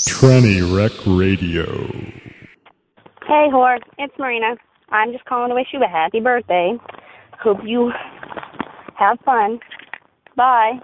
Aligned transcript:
Tranny 0.09 0.61
Wreck 0.77 0.93
Radio. 1.07 1.65
Hey, 3.27 3.47
Horde. 3.51 3.83
It's 3.99 4.13
Marina. 4.19 4.57
I'm 4.91 5.13
just 5.13 5.25
calling 5.25 5.51
to 5.51 5.55
wish 5.55 5.69
you 5.73 5.83
a 5.83 5.89
happy 5.89 6.21
birthday. 6.21 6.77
Hope 7.41 7.59
you 7.65 7.93
have 8.99 9.19
fun. 9.25 9.61
Bye. 10.37 10.81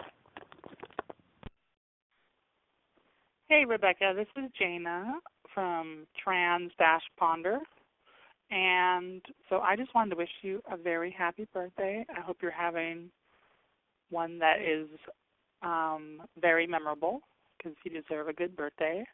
Hey, 3.48 3.64
Rebecca. 3.68 4.14
This 4.16 4.28
is 4.42 4.50
Jana 4.58 5.14
from 5.52 6.06
Trans 6.22 6.72
Dash 6.78 7.02
Ponder. 7.18 7.58
And 8.50 9.22
so 9.48 9.60
I 9.60 9.76
just 9.76 9.94
wanted 9.94 10.10
to 10.10 10.16
wish 10.16 10.30
you 10.42 10.62
a 10.70 10.76
very 10.76 11.10
happy 11.10 11.46
birthday. 11.52 12.04
I 12.16 12.20
hope 12.20 12.38
you're 12.42 12.50
having 12.50 13.10
one 14.10 14.38
that 14.38 14.60
is 14.60 14.88
um, 15.62 16.22
very 16.40 16.66
memorable 16.66 17.20
because 17.56 17.76
you 17.84 17.90
deserve 17.90 18.28
a 18.28 18.32
good 18.32 18.56
birthday. 18.56 19.04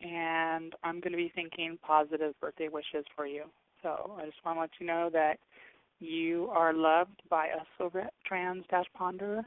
And 0.00 0.74
I'm 0.82 1.00
going 1.00 1.12
to 1.12 1.16
be 1.16 1.32
thinking 1.34 1.78
positive 1.86 2.34
birthday 2.40 2.68
wishes 2.68 3.04
for 3.14 3.26
you. 3.26 3.44
So 3.82 4.16
I 4.20 4.26
just 4.26 4.44
want 4.44 4.56
to 4.56 4.60
let 4.60 4.70
you 4.80 4.86
know 4.86 5.10
that 5.12 5.38
you 6.00 6.48
are 6.52 6.72
loved 6.74 7.22
by 7.30 7.48
us 7.50 7.66
over 7.78 8.00
at 8.00 8.12
Trans 8.26 8.64
Dash 8.68 8.86
Ponder. 8.94 9.42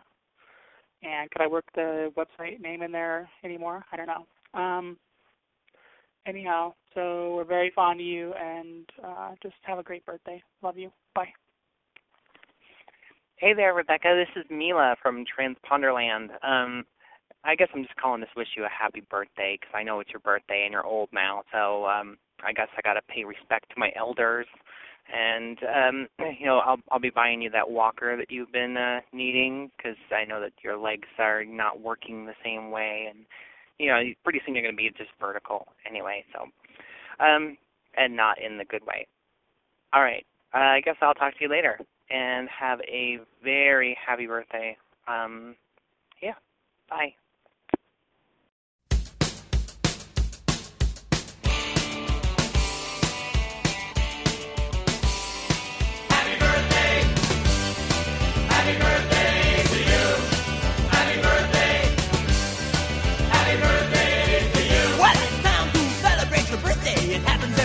And 1.04 1.30
could 1.32 1.42
I 1.42 1.48
work 1.48 1.66
the 1.76 2.12
website 2.18 2.62
name 2.62 2.82
in 2.82 2.92
there 2.92 3.30
anymore? 3.44 3.84
I 3.92 3.98
don't 3.98 4.08
know. 4.08 4.60
Um, 4.60 4.98
anyhow, 6.26 6.74
so 6.94 7.36
we're 7.36 7.44
very 7.44 7.72
fond 7.76 8.00
of 8.00 8.06
you 8.06 8.34
and 8.34 8.86
uh, 9.04 9.32
just 9.42 9.56
have 9.64 9.80
a 9.80 9.84
great 9.84 10.06
birthday. 10.06 10.42
Love 10.62 10.78
you. 10.78 10.92
Bye. 11.14 11.30
Hey 13.38 13.54
there, 13.54 13.74
Rebecca. 13.74 14.16
This 14.16 14.42
is 14.42 14.50
Mila 14.50 14.96
from 15.02 15.26
Transponderland. 15.26 16.30
Um, 16.42 16.86
I 17.44 17.56
guess 17.56 17.68
I'm 17.76 17.84
just 17.84 17.96
calling 17.98 18.22
to 18.22 18.28
wish 18.36 18.48
you 18.58 18.64
a 18.64 18.70
happy 18.70 19.04
birthday 19.10 19.58
because 19.60 19.74
I 19.76 19.84
know 19.84 20.00
it's 20.00 20.10
your 20.10 20.22
birthday 20.22 20.64
and 20.64 20.72
you're 20.72 20.86
old 20.86 21.10
now. 21.14 21.44
So 21.52 21.86
um, 21.86 22.18
I 22.44 22.54
guess 22.54 22.70
I 22.78 22.82
gotta 22.82 23.02
pay 23.08 23.24
respect 23.24 23.70
to 23.70 23.76
my 23.78 23.92
elders, 23.96 24.48
and 25.14 25.58
um, 25.64 26.08
you 26.40 26.46
know 26.46 26.60
I'll 26.60 26.78
I'll 26.92 27.00
be 27.00 27.12
buying 27.12 27.42
you 27.42 27.50
that 27.52 27.70
walker 27.70 28.18
that 28.18 28.32
you've 28.32 28.52
been 28.52 28.78
uh, 28.78 29.02
needing 29.14 29.70
because 29.78 29.98
I 30.12 30.26
know 30.26 30.40
that 30.42 30.54
your 30.64 30.78
legs 30.78 31.08
are 31.20 31.46
not 31.46 31.82
working 31.82 32.26
the 32.26 32.34
same 32.44 32.72
way, 32.72 33.08
and 33.10 33.26
you 33.80 33.88
know 33.88 34.02
pretty 34.24 34.42
soon 34.46 34.56
you're 34.56 34.64
gonna 34.64 34.76
be 34.76 34.90
just 34.98 35.12
vertical 35.20 35.68
anyway. 35.90 36.24
So, 36.34 36.44
um, 37.26 37.58
and 37.98 38.16
not 38.16 38.42
in 38.42 38.58
the 38.58 38.66
good 38.66 38.86
way. 38.86 39.08
All 39.94 40.02
right. 40.02 40.26
Uh, 40.54 40.60
I 40.60 40.82
guess 40.82 40.96
I'll 41.02 41.14
talk 41.14 41.38
to 41.38 41.44
you 41.44 41.50
later 41.50 41.80
and 42.10 42.48
have 42.50 42.80
a 42.82 43.20
very 43.44 43.98
happy 44.06 44.28
birthday. 44.28 44.78
Um, 45.08 45.56
yeah. 46.22 46.34
Bye. 46.90 47.14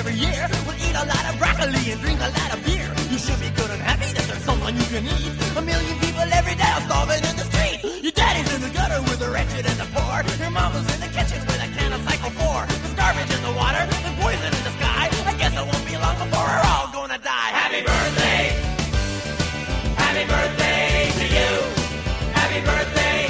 Every 0.00 0.16
year. 0.16 0.48
We'll 0.64 0.80
eat 0.80 0.96
a 0.96 1.04
lot 1.04 1.24
of 1.28 1.36
broccoli 1.36 1.92
and 1.92 2.00
drink 2.00 2.20
a 2.24 2.32
lot 2.32 2.50
of 2.56 2.64
beer. 2.64 2.88
You 3.12 3.18
should 3.20 3.36
be 3.36 3.52
good 3.52 3.68
and 3.68 3.82
happy 3.84 4.08
that 4.16 4.24
there's 4.24 4.44
someone 4.48 4.72
you 4.72 4.88
can 4.88 5.04
eat. 5.04 5.28
A 5.60 5.60
million 5.60 5.96
people 6.00 6.24
every 6.40 6.56
day 6.56 6.72
are 6.72 6.84
starving 6.88 7.20
in 7.20 7.36
the 7.36 7.46
street. 7.52 7.78
Your 8.00 8.16
daddy's 8.16 8.48
in 8.56 8.60
the 8.64 8.72
gutter 8.72 9.00
with 9.04 9.20
the 9.20 9.28
wretched 9.28 9.64
and 9.68 9.76
the 9.76 9.88
poor. 9.92 10.16
Your 10.40 10.52
mama's 10.56 10.88
in 10.88 11.00
the 11.04 11.10
kitchen 11.12 11.40
with 11.44 11.60
a 11.60 11.68
can 11.76 11.92
of 11.92 12.00
Cycle 12.08 12.32
4. 12.32 12.64
There's 12.80 12.96
garbage 12.96 13.28
in 13.28 13.42
the 13.44 13.52
water 13.52 13.84
and 13.84 14.14
poison 14.24 14.50
in 14.56 14.62
the 14.64 14.74
sky. 14.80 15.04
I 15.28 15.34
guess 15.36 15.52
it 15.52 15.66
won't 15.68 15.84
be 15.84 15.94
long 16.00 16.16
before 16.16 16.48
we're 16.48 16.64
all 16.72 16.88
gonna 16.96 17.20
die. 17.20 17.50
Happy 17.60 17.80
birthday. 17.84 18.42
Happy 20.00 20.24
birthday 20.32 21.12
to 21.20 21.26
you. 21.36 21.50
Happy 22.40 22.60
birthday. 22.64 23.20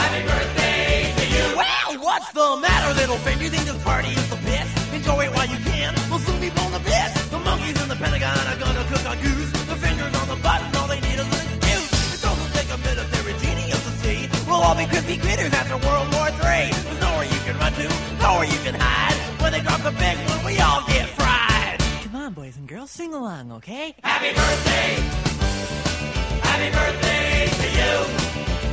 Happy 0.00 0.20
birthday 0.24 1.12
to 1.20 1.24
you. 1.28 1.44
Well, 1.60 1.90
what's 2.08 2.30
the 2.32 2.48
matter, 2.64 2.90
little 2.96 3.20
friend? 3.20 3.36
You 3.44 3.50
think 3.52 3.68
this 3.68 3.80
party 3.84 4.16
is 4.16 4.28
the? 4.32 4.39
Enjoy 5.10 5.24
it 5.24 5.34
while 5.34 5.50
you 5.50 5.58
can. 5.66 5.92
We'll 6.08 6.20
soon 6.20 6.40
be 6.40 6.50
blown 6.50 6.70
to 6.70 6.78
bits. 6.78 7.26
The 7.34 7.38
monkeys 7.40 7.82
in 7.82 7.88
the 7.88 7.96
Pentagon 7.96 8.46
are 8.46 8.58
gonna 8.62 8.84
cook 8.86 9.04
our 9.10 9.16
goose. 9.16 9.50
The 9.66 9.74
fingers 9.82 10.14
on 10.14 10.28
the 10.28 10.36
button, 10.36 10.70
all 10.76 10.86
they 10.86 11.00
need 11.00 11.18
is 11.18 11.26
an 11.26 11.50
excuse. 11.50 12.14
It 12.14 12.22
doesn't 12.22 12.52
take 12.54 12.70
a 12.70 12.78
to 12.78 13.92
see. 14.06 14.28
We'll 14.46 14.62
all 14.62 14.76
be 14.76 14.86
crispy 14.86 15.18
critters 15.18 15.52
after 15.52 15.74
World 15.84 16.14
War 16.14 16.28
III. 16.30 16.70
There's 16.70 17.00
nowhere 17.00 17.24
you 17.24 17.40
can 17.42 17.58
run 17.58 17.72
to, 17.72 17.88
nowhere 18.22 18.46
you 18.46 18.60
can 18.62 18.76
hide. 18.78 19.18
When 19.42 19.50
they 19.50 19.60
drop 19.60 19.82
the 19.82 19.90
big 19.98 20.16
one, 20.30 20.44
we 20.46 20.60
all 20.60 20.86
get 20.86 21.08
fried. 21.18 21.80
Come 22.04 22.14
on, 22.14 22.32
boys 22.32 22.56
and 22.56 22.68
girls, 22.68 22.92
sing 22.92 23.12
along, 23.12 23.50
okay? 23.50 23.96
Happy 24.04 24.30
birthday. 24.30 24.90
Happy 26.46 26.70
birthday 26.70 27.50
to 27.58 27.66
you. 27.78 27.94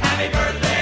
Happy 0.05 0.29
birthday. 0.31 0.76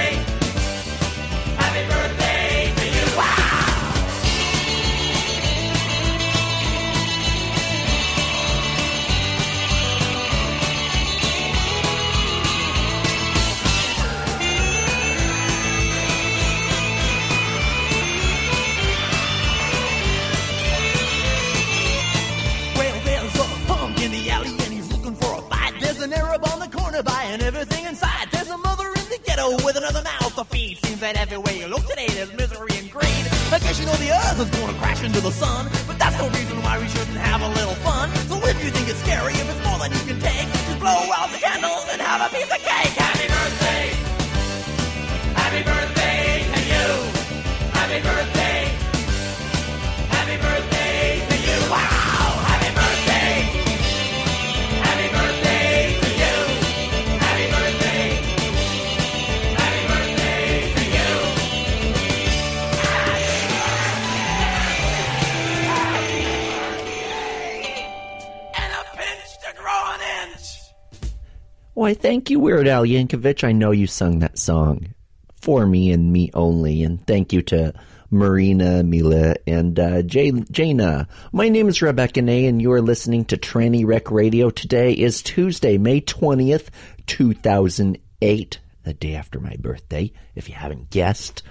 Why, 71.76 71.92
thank 71.92 72.30
you, 72.30 72.40
Weird 72.40 72.66
Al 72.68 72.86
Yankovic. 72.86 73.44
I 73.44 73.52
know 73.52 73.70
you 73.70 73.86
sung 73.86 74.20
that 74.20 74.38
song 74.38 74.94
for 75.42 75.66
me 75.66 75.92
and 75.92 76.10
me 76.10 76.30
only. 76.32 76.82
And 76.82 77.06
thank 77.06 77.34
you 77.34 77.42
to 77.42 77.74
Marina, 78.10 78.82
Mila, 78.82 79.34
and 79.46 79.78
uh, 79.78 80.00
Jay, 80.00 80.30
Jaina. 80.30 81.06
My 81.32 81.50
name 81.50 81.68
is 81.68 81.82
Rebecca 81.82 82.22
Nay, 82.22 82.46
and 82.46 82.62
you 82.62 82.72
are 82.72 82.80
listening 82.80 83.26
to 83.26 83.36
Tranny 83.36 83.84
Wreck 83.84 84.10
Radio. 84.10 84.48
Today 84.48 84.94
is 84.94 85.20
Tuesday, 85.20 85.76
May 85.76 86.00
20th, 86.00 86.68
2008, 87.08 88.58
the 88.84 88.94
day 88.94 89.14
after 89.14 89.38
my 89.38 89.56
birthday, 89.58 90.10
if 90.34 90.48
you 90.48 90.54
haven't 90.54 90.88
guessed. 90.88 91.42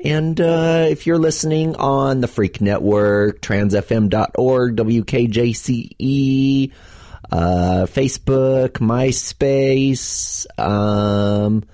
And 0.00 0.40
uh, 0.40 0.86
if 0.90 1.06
you're 1.06 1.18
listening 1.18 1.76
on 1.76 2.20
the 2.20 2.26
Freak 2.26 2.60
Network, 2.60 3.40
transfm.org, 3.42 4.76
WKJCE, 4.76 6.72
uh, 7.30 7.86
Facebook, 7.88 8.78
MySpace, 8.78 10.46
um, 10.58 11.64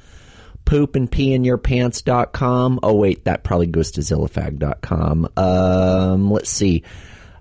poop 0.65 0.97
and 0.97 1.11
pee 1.11 1.33
in 1.33 1.45
your 1.45 1.59
pants.com. 1.59 2.81
Oh, 2.83 2.95
wait, 2.95 3.25
that 3.25 3.45
probably 3.45 3.67
goes 3.67 3.93
to 3.93 4.01
zillifag.com. 4.01 5.29
Um, 5.37 6.31
let's 6.31 6.51
see. 6.51 6.83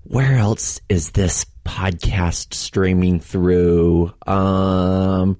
Where 0.03 0.37
else 0.37 0.81
is 0.89 1.11
this 1.11 1.45
podcast 1.65 2.53
streaming 2.53 3.19
through? 3.19 4.13
Um, 4.27 5.39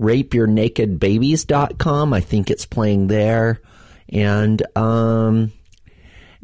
rapeyournakedbabies.com. 0.00 2.12
I 2.12 2.20
think 2.20 2.50
it's 2.50 2.66
playing 2.66 3.08
there. 3.08 3.60
And, 4.08 4.62
um, 4.76 5.52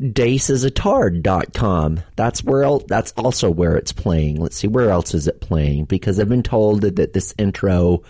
daceisatard.com. 0.01 2.01
That's 2.17 2.43
where 2.43 2.65
el- 2.65 2.81
that's 2.81 3.13
also 3.13 3.51
where 3.51 3.77
it's 3.77 3.93
playing. 3.93 4.41
Let's 4.41 4.57
see 4.57 4.69
where 4.69 4.91
else 4.91 5.15
is 5.15 5.29
it 5.29 5.41
playing 5.41 5.85
because 5.85 6.19
I've 6.19 6.29
been 6.29 6.43
told 6.43 6.83
that, 6.83 6.97
that 6.97 7.13
this 7.13 7.35
intro 7.39 8.03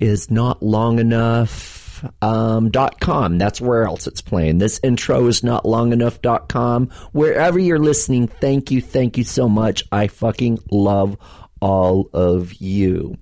is 0.00 0.30
not 0.30 0.62
long 0.62 0.98
enough. 0.98 2.04
Um, 2.22 2.70
com. 3.00 3.38
That's 3.38 3.60
where 3.60 3.84
else 3.84 4.06
it's 4.06 4.22
playing. 4.22 4.58
This 4.58 4.78
intro 4.82 5.26
is 5.26 5.42
not 5.42 5.66
long 5.66 5.92
enough. 5.92 6.20
Com. 6.48 6.88
Wherever 7.12 7.58
you're 7.58 7.80
listening, 7.80 8.28
thank 8.28 8.70
you, 8.70 8.80
thank 8.80 9.18
you 9.18 9.24
so 9.24 9.48
much. 9.48 9.82
I 9.90 10.06
fucking 10.06 10.60
love 10.70 11.16
all 11.60 12.08
of 12.12 12.54
you. 12.54 13.16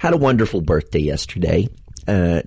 Had 0.00 0.14
a 0.14 0.16
wonderful 0.16 0.62
birthday 0.62 1.00
yesterday. 1.00 1.68
Uh, 2.08 2.42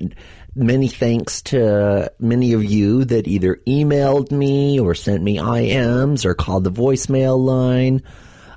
many 0.56 0.88
thanks 0.88 1.42
to 1.44 2.12
many 2.20 2.54
of 2.54 2.64
you 2.64 3.06
that 3.06 3.28
either 3.28 3.60
emailed 3.68 4.32
me 4.32 4.80
or 4.80 4.96
sent 4.96 5.24
me 5.24 5.38
IMs 5.38 6.26
or 6.26 6.34
called 6.34 6.64
the 6.64 6.72
voicemail 6.72 7.38
line, 7.44 8.04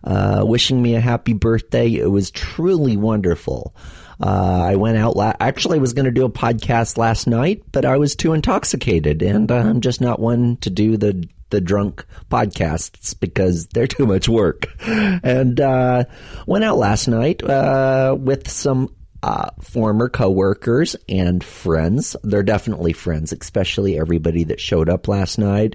uh, 0.05 0.45
wishing 0.47 0.81
me 0.81 0.95
a 0.95 1.01
happy 1.01 1.33
birthday. 1.33 1.89
It 1.95 2.11
was 2.11 2.31
truly 2.31 2.97
wonderful. 2.97 3.75
Uh, 4.21 4.63
I 4.71 4.77
went 4.77 4.97
out. 4.97 5.17
La- 5.17 5.35
Actually, 5.41 5.79
I 5.79 5.81
was 5.83 5.93
going 5.93 6.07
to 6.07 6.11
do 6.11 6.25
a 6.25 6.31
podcast 6.31 6.97
last 6.97 7.27
night, 7.27 7.63
but 7.73 7.85
I 7.85 7.99
was 7.99 8.17
too 8.17 8.33
intoxicated, 8.33 9.21
and 9.23 9.51
uh, 9.51 9.57
I'm 9.57 9.81
just 9.81 10.01
not 10.01 10.21
one 10.21 10.57
to 10.59 10.71
do 10.71 10.97
the 10.97 11.29
the 11.51 11.61
drunk 11.61 12.05
podcasts 12.29 13.19
because 13.21 13.69
they're 13.69 13.87
too 13.87 14.05
much 14.07 14.29
work. 14.29 14.67
And 14.87 15.61
uh, 15.61 16.05
went 16.47 16.65
out 16.65 16.77
last 16.79 17.07
night 17.09 17.43
uh, 17.45 18.17
with 18.19 18.51
some 18.51 18.95
uh, 19.27 19.51
former 19.61 20.09
coworkers 20.09 20.95
and 21.09 21.43
friends. 21.43 22.15
They're 22.23 22.45
definitely 22.45 22.93
friends, 22.93 23.33
especially 23.33 23.99
everybody 23.99 24.45
that 24.45 24.61
showed 24.61 24.89
up 24.89 25.09
last 25.09 25.37
night. 25.37 25.75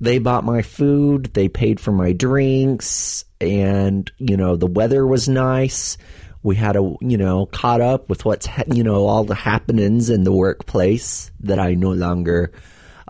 They 0.00 0.18
bought 0.18 0.44
my 0.44 0.62
food, 0.62 1.30
they 1.32 1.48
paid 1.48 1.78
for 1.78 1.92
my 1.92 2.12
drinks, 2.12 3.24
and 3.40 4.10
you 4.18 4.36
know 4.36 4.56
the 4.56 4.66
weather 4.66 5.06
was 5.06 5.28
nice. 5.28 5.96
We 6.42 6.56
had 6.56 6.74
a 6.74 6.96
you 7.00 7.16
know 7.18 7.46
caught 7.46 7.80
up 7.80 8.08
with 8.08 8.24
what's 8.24 8.46
ha- 8.46 8.64
you 8.66 8.82
know 8.82 9.06
all 9.06 9.22
the 9.22 9.36
happenings 9.36 10.10
in 10.10 10.24
the 10.24 10.32
workplace 10.32 11.30
that 11.40 11.60
I 11.60 11.74
no 11.74 11.92
longer 11.92 12.50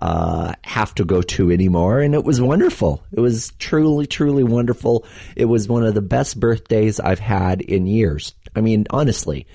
uh, 0.03 0.53
have 0.65 0.95
to 0.97 1.05
go 1.07 1.23
to 1.23 1.51
anymore. 1.51 2.01
And 2.01 2.15
it 2.15 2.25
was 2.25 2.43
wonderful. 2.43 3.03
It 3.11 3.21
was 3.21 3.53
truly, 3.59 4.07
truly 4.07 4.45
wonderful. 4.45 5.07
It 5.35 5.47
was 5.47 5.67
one 5.67 5.87
of 5.87 5.95
the 5.95 6.03
best 6.03 6.39
birthdays 6.39 7.01
I've 7.01 7.21
had 7.21 7.63
in 7.63 7.87
years. 7.87 8.35
I 8.55 8.61
mean, 8.61 8.87
honestly, 8.91 9.47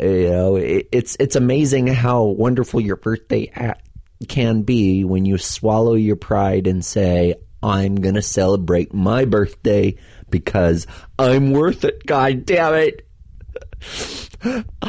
you 0.00 0.30
know, 0.30 0.56
it, 0.56 0.88
it's 0.92 1.16
it's 1.18 1.36
amazing 1.36 1.86
how 1.86 2.24
wonderful 2.24 2.80
your 2.80 2.96
birthday 2.96 3.50
at, 3.54 3.80
can 4.28 4.62
be 4.62 5.04
when 5.04 5.24
you 5.24 5.38
swallow 5.38 5.94
your 5.94 6.16
pride 6.16 6.66
and 6.66 6.84
say, 6.84 7.34
"I'm 7.62 7.96
going 7.96 8.14
to 8.14 8.22
celebrate 8.22 8.92
my 8.92 9.24
birthday 9.24 9.96
because 10.30 10.86
I'm 11.18 11.52
worth 11.52 11.84
it." 11.84 12.04
God 12.06 12.44
damn 12.44 12.74
it. 12.74 13.06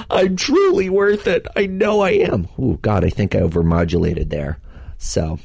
I'm 0.09 0.35
truly 0.35 0.89
worth 0.89 1.27
it. 1.27 1.47
I 1.55 1.67
know 1.67 2.01
I 2.01 2.11
am. 2.11 2.47
Oh 2.57 2.73
God, 2.75 3.03
I 3.03 3.09
think 3.09 3.35
I 3.35 3.39
overmodulated 3.39 4.29
there. 4.29 4.59
So, 4.97 5.39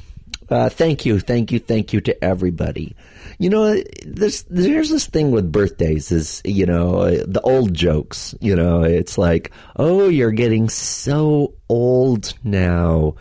uh, 0.49 0.69
thank 0.69 1.05
you, 1.05 1.19
thank 1.19 1.51
you, 1.51 1.59
thank 1.59 1.93
you 1.93 2.01
to 2.01 2.23
everybody. 2.23 2.95
You 3.39 3.49
know, 3.49 3.81
there's 4.05 4.43
there's 4.43 4.89
this 4.89 5.07
thing 5.07 5.31
with 5.31 5.51
birthdays 5.51 6.11
is 6.11 6.41
you 6.45 6.65
know 6.65 7.09
the 7.09 7.41
old 7.41 7.73
jokes. 7.73 8.35
You 8.39 8.55
know, 8.55 8.83
it's 8.83 9.17
like, 9.17 9.51
oh, 9.75 10.09
you're 10.09 10.31
getting 10.31 10.69
so 10.69 11.55
old 11.69 12.33
now. 12.43 13.15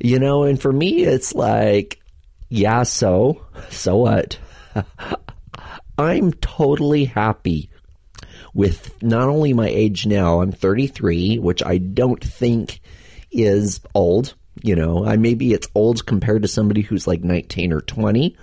You 0.00 0.18
know, 0.18 0.44
and 0.44 0.60
for 0.60 0.72
me, 0.72 1.04
it's 1.04 1.34
like, 1.34 2.00
yeah, 2.48 2.82
so 2.84 3.44
so 3.70 3.96
what? 3.98 4.38
I'm 5.98 6.32
totally 6.34 7.06
happy 7.06 7.70
with 8.54 9.02
not 9.02 9.28
only 9.28 9.52
my 9.52 9.68
age 9.68 10.06
now. 10.06 10.40
I'm 10.40 10.52
33, 10.52 11.38
which 11.38 11.62
I 11.64 11.78
don't 11.78 12.22
think 12.22 12.80
is 13.30 13.80
old. 13.94 14.34
You 14.62 14.74
know, 14.76 15.04
I 15.04 15.16
maybe 15.16 15.52
it's 15.52 15.68
old 15.74 16.06
compared 16.06 16.42
to 16.42 16.48
somebody 16.48 16.82
who's 16.82 17.06
like 17.06 17.22
19 17.22 17.72
or 17.72 17.80
20. 17.80 18.36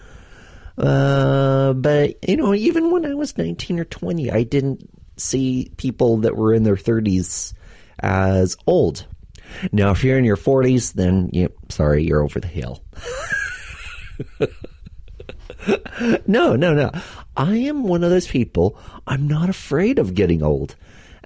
Uh, 0.77 1.73
but 1.73 2.27
you 2.27 2.37
know, 2.37 2.53
even 2.53 2.91
when 2.91 3.05
I 3.05 3.13
was 3.13 3.37
19 3.37 3.79
or 3.79 3.85
20, 3.85 4.31
I 4.31 4.43
didn't 4.43 4.89
see 5.17 5.71
people 5.77 6.17
that 6.17 6.35
were 6.35 6.53
in 6.53 6.63
their 6.63 6.75
30s 6.75 7.53
as 7.99 8.57
old. 8.67 9.05
Now, 9.71 9.91
if 9.91 10.03
you're 10.03 10.17
in 10.17 10.25
your 10.25 10.37
40s, 10.37 10.93
then 10.93 11.29
you, 11.31 11.49
sorry, 11.69 12.03
you're 12.03 12.23
over 12.23 12.39
the 12.39 12.47
hill. 12.47 12.83
no, 16.27 16.55
no, 16.55 16.73
no. 16.73 16.91
I 17.37 17.55
am 17.57 17.83
one 17.83 18.03
of 18.03 18.09
those 18.09 18.27
people. 18.27 18.77
I'm 19.07 19.27
not 19.27 19.49
afraid 19.49 19.99
of 19.99 20.15
getting 20.15 20.43
old, 20.43 20.75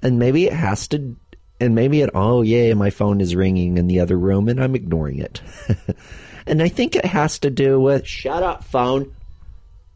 and 0.00 0.18
maybe 0.18 0.46
it 0.46 0.52
has 0.52 0.86
to 0.88 1.16
and 1.60 1.74
maybe 1.74 2.00
it, 2.00 2.10
oh, 2.14 2.40
yeah, 2.40 2.72
my 2.72 2.88
phone 2.88 3.20
is 3.20 3.36
ringing 3.36 3.76
in 3.76 3.86
the 3.86 4.00
other 4.00 4.18
room 4.18 4.48
and 4.48 4.62
I'm 4.62 4.74
ignoring 4.74 5.18
it. 5.18 5.42
and 6.46 6.62
I 6.62 6.68
think 6.68 6.96
it 6.96 7.04
has 7.04 7.38
to 7.40 7.50
do 7.50 7.78
with, 7.78 8.06
shut 8.06 8.42
up, 8.42 8.64
phone. 8.64 9.14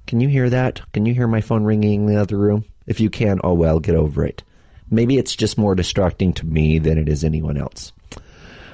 Can 0.06 0.20
you 0.20 0.28
hear 0.28 0.50
that? 0.50 0.80
Can 0.92 1.06
you 1.06 1.14
hear 1.14 1.26
my 1.26 1.40
phone 1.40 1.64
ringing 1.64 2.02
in 2.02 2.06
the 2.06 2.20
other 2.20 2.36
room? 2.36 2.64
If 2.86 3.00
you 3.00 3.10
can, 3.10 3.40
oh 3.42 3.54
well, 3.54 3.80
get 3.80 3.94
over 3.94 4.24
it. 4.24 4.42
Maybe 4.90 5.16
it's 5.16 5.34
just 5.34 5.56
more 5.56 5.74
distracting 5.74 6.32
to 6.34 6.46
me 6.46 6.78
than 6.78 6.98
it 6.98 7.08
is 7.08 7.24
anyone 7.24 7.56
else. 7.56 7.92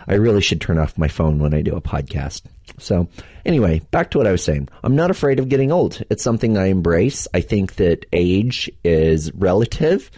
I 0.08 0.14
really 0.14 0.40
should 0.40 0.60
turn 0.60 0.78
off 0.78 0.98
my 0.98 1.08
phone 1.08 1.38
when 1.38 1.54
I 1.54 1.62
do 1.62 1.76
a 1.76 1.80
podcast. 1.80 2.42
So, 2.78 3.08
anyway, 3.44 3.80
back 3.90 4.10
to 4.10 4.18
what 4.18 4.26
I 4.26 4.32
was 4.32 4.42
saying. 4.42 4.68
I'm 4.82 4.96
not 4.96 5.10
afraid 5.10 5.38
of 5.38 5.48
getting 5.48 5.70
old. 5.70 6.02
It's 6.10 6.24
something 6.24 6.58
I 6.58 6.66
embrace. 6.66 7.28
I 7.32 7.42
think 7.42 7.76
that 7.76 8.06
age 8.12 8.70
is 8.82 9.32
relative. 9.34 10.10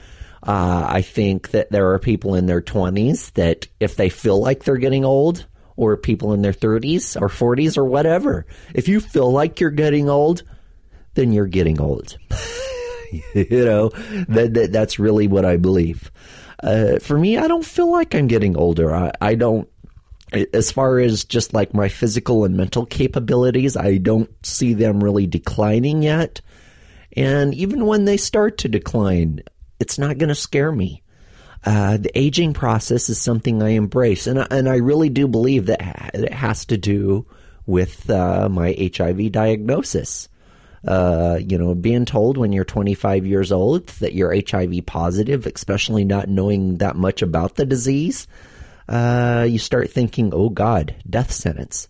Uh, 0.42 0.86
I 0.88 1.02
think 1.02 1.50
that 1.50 1.70
there 1.70 1.92
are 1.92 1.98
people 1.98 2.34
in 2.34 2.46
their 2.46 2.62
20s 2.62 3.32
that 3.34 3.66
if 3.80 3.96
they 3.96 4.08
feel 4.08 4.40
like 4.40 4.64
they're 4.64 4.76
getting 4.76 5.04
old, 5.04 5.46
or 5.76 5.96
people 5.96 6.32
in 6.32 6.42
their 6.42 6.52
30s 6.52 7.20
or 7.20 7.28
40s 7.28 7.76
or 7.76 7.84
whatever, 7.84 8.46
if 8.74 8.88
you 8.88 9.00
feel 9.00 9.32
like 9.32 9.60
you're 9.60 9.70
getting 9.70 10.08
old, 10.08 10.42
then 11.14 11.32
you're 11.32 11.46
getting 11.46 11.80
old. 11.80 12.16
you 13.34 13.64
know, 13.64 13.88
that, 14.28 14.54
that, 14.54 14.72
that's 14.72 14.98
really 14.98 15.28
what 15.28 15.44
I 15.44 15.56
believe. 15.56 16.10
Uh, 16.62 16.98
for 16.98 17.18
me, 17.18 17.36
I 17.36 17.48
don't 17.48 17.64
feel 17.64 17.90
like 17.90 18.14
I'm 18.14 18.28
getting 18.28 18.56
older. 18.56 18.94
I, 18.94 19.12
I 19.20 19.34
don't, 19.34 19.68
as 20.52 20.70
far 20.70 20.98
as 20.98 21.24
just 21.24 21.52
like 21.52 21.74
my 21.74 21.88
physical 21.88 22.44
and 22.44 22.56
mental 22.56 22.86
capabilities, 22.86 23.76
I 23.76 23.98
don't 23.98 24.30
see 24.46 24.72
them 24.72 25.02
really 25.02 25.26
declining 25.26 26.02
yet. 26.02 26.40
And 27.16 27.54
even 27.54 27.86
when 27.86 28.04
they 28.04 28.16
start 28.16 28.58
to 28.58 28.68
decline, 28.68 29.42
it's 29.78 29.98
not 29.98 30.18
going 30.18 30.28
to 30.28 30.34
scare 30.34 30.72
me. 30.72 31.02
Uh, 31.64 31.96
the 31.96 32.18
aging 32.18 32.54
process 32.54 33.08
is 33.08 33.20
something 33.20 33.62
I 33.62 33.70
embrace, 33.70 34.26
and 34.26 34.44
and 34.50 34.68
I 34.68 34.76
really 34.76 35.10
do 35.10 35.28
believe 35.28 35.66
that 35.66 36.10
it 36.12 36.32
has 36.32 36.64
to 36.66 36.76
do 36.76 37.24
with 37.66 38.10
uh, 38.10 38.48
my 38.48 38.74
HIV 38.78 39.30
diagnosis. 39.30 40.28
Uh, 40.86 41.38
you 41.40 41.58
know, 41.58 41.74
being 41.74 42.04
told 42.04 42.36
when 42.36 42.52
you're 42.52 42.64
25 42.64 43.24
years 43.24 43.52
old 43.52 43.86
that 43.86 44.14
you're 44.14 44.34
HIV 44.34 44.84
positive, 44.86 45.46
especially 45.46 46.04
not 46.04 46.28
knowing 46.28 46.78
that 46.78 46.96
much 46.96 47.22
about 47.22 47.54
the 47.54 47.64
disease, 47.64 48.26
uh, 48.88 49.46
you 49.48 49.58
start 49.58 49.90
thinking, 49.90 50.32
"Oh 50.34 50.48
God, 50.48 50.94
death 51.08 51.30
sentence." 51.30 51.88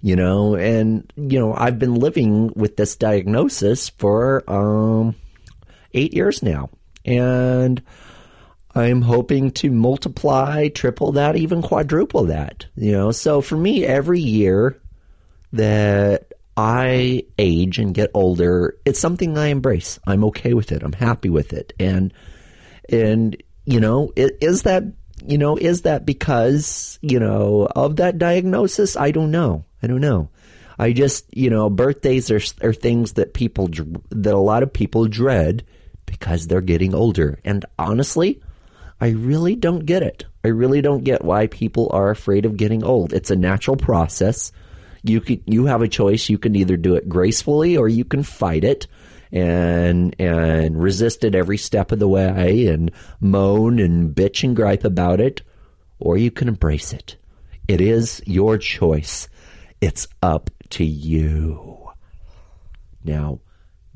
You 0.00 0.16
know, 0.16 0.56
and 0.56 1.12
you 1.16 1.38
know, 1.38 1.54
I've 1.54 1.78
been 1.78 1.94
living 1.94 2.52
with 2.56 2.76
this 2.76 2.96
diagnosis 2.96 3.90
for 3.90 4.42
um, 4.50 5.14
eight 5.92 6.14
years 6.14 6.42
now 6.42 6.70
and 7.04 7.82
I'm 8.74 9.02
hoping 9.02 9.50
to 9.52 9.70
multiply, 9.70 10.68
triple 10.68 11.12
that, 11.12 11.36
even 11.36 11.62
quadruple 11.62 12.24
that. 12.24 12.66
You 12.76 12.92
know, 12.92 13.10
so 13.10 13.40
for 13.40 13.56
me, 13.56 13.84
every 13.84 14.20
year 14.20 14.80
that 15.52 16.31
I 16.56 17.24
age 17.38 17.78
and 17.78 17.94
get 17.94 18.10
older, 18.14 18.76
it's 18.84 19.00
something 19.00 19.38
I 19.38 19.48
embrace. 19.48 19.98
I'm 20.06 20.24
okay 20.24 20.54
with 20.54 20.72
it. 20.72 20.82
I'm 20.82 20.92
happy 20.92 21.30
with 21.30 21.52
it. 21.52 21.72
And 21.78 22.12
and 22.88 23.40
you 23.64 23.80
know, 23.80 24.12
is 24.16 24.62
that 24.62 24.84
you 25.26 25.38
know, 25.38 25.56
is 25.56 25.82
that 25.82 26.04
because, 26.04 26.98
you 27.00 27.20
know, 27.20 27.68
of 27.76 27.96
that 27.96 28.18
diagnosis? 28.18 28.96
I 28.96 29.10
don't 29.10 29.30
know. 29.30 29.64
I 29.82 29.86
don't 29.86 30.00
know. 30.00 30.30
I 30.78 30.92
just, 30.92 31.26
you 31.36 31.50
know, 31.50 31.70
birthdays 31.70 32.30
are 32.30 32.40
are 32.62 32.72
things 32.72 33.12
that 33.12 33.34
people 33.34 33.68
that 34.10 34.34
a 34.34 34.38
lot 34.38 34.62
of 34.62 34.72
people 34.72 35.06
dread 35.06 35.64
because 36.06 36.46
they're 36.46 36.60
getting 36.60 36.94
older. 36.94 37.38
And 37.44 37.64
honestly, 37.78 38.42
I 39.00 39.10
really 39.10 39.54
don't 39.54 39.86
get 39.86 40.02
it. 40.02 40.24
I 40.44 40.48
really 40.48 40.80
don't 40.80 41.04
get 41.04 41.24
why 41.24 41.46
people 41.46 41.88
are 41.92 42.10
afraid 42.10 42.44
of 42.44 42.56
getting 42.56 42.82
old. 42.82 43.12
It's 43.12 43.30
a 43.30 43.36
natural 43.36 43.76
process. 43.76 44.50
You 45.02 45.20
can 45.20 45.42
you 45.46 45.66
have 45.66 45.82
a 45.82 45.88
choice. 45.88 46.28
You 46.28 46.38
can 46.38 46.54
either 46.54 46.76
do 46.76 46.94
it 46.94 47.08
gracefully 47.08 47.76
or 47.76 47.88
you 47.88 48.04
can 48.04 48.22
fight 48.22 48.64
it 48.64 48.86
and 49.32 50.14
and 50.20 50.80
resist 50.80 51.24
it 51.24 51.34
every 51.34 51.58
step 51.58 51.90
of 51.90 51.98
the 51.98 52.08
way 52.08 52.66
and 52.66 52.92
moan 53.20 53.78
and 53.78 54.14
bitch 54.14 54.44
and 54.44 54.54
gripe 54.54 54.84
about 54.84 55.20
it, 55.20 55.42
or 55.98 56.16
you 56.16 56.30
can 56.30 56.48
embrace 56.48 56.92
it. 56.92 57.16
It 57.66 57.80
is 57.80 58.22
your 58.26 58.58
choice. 58.58 59.28
It's 59.80 60.06
up 60.22 60.50
to 60.70 60.84
you. 60.84 61.90
Now, 63.04 63.40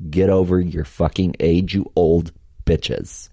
get 0.09 0.29
over 0.29 0.59
your 0.59 0.85
fucking 0.85 1.35
age, 1.39 1.73
you 1.73 1.91
old 1.95 2.31
bitches. 2.65 3.29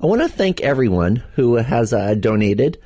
I 0.00 0.06
want 0.06 0.22
to 0.22 0.28
thank 0.28 0.60
everyone 0.60 1.16
who 1.34 1.56
has 1.56 1.92
uh, 1.92 2.14
donated 2.14 2.78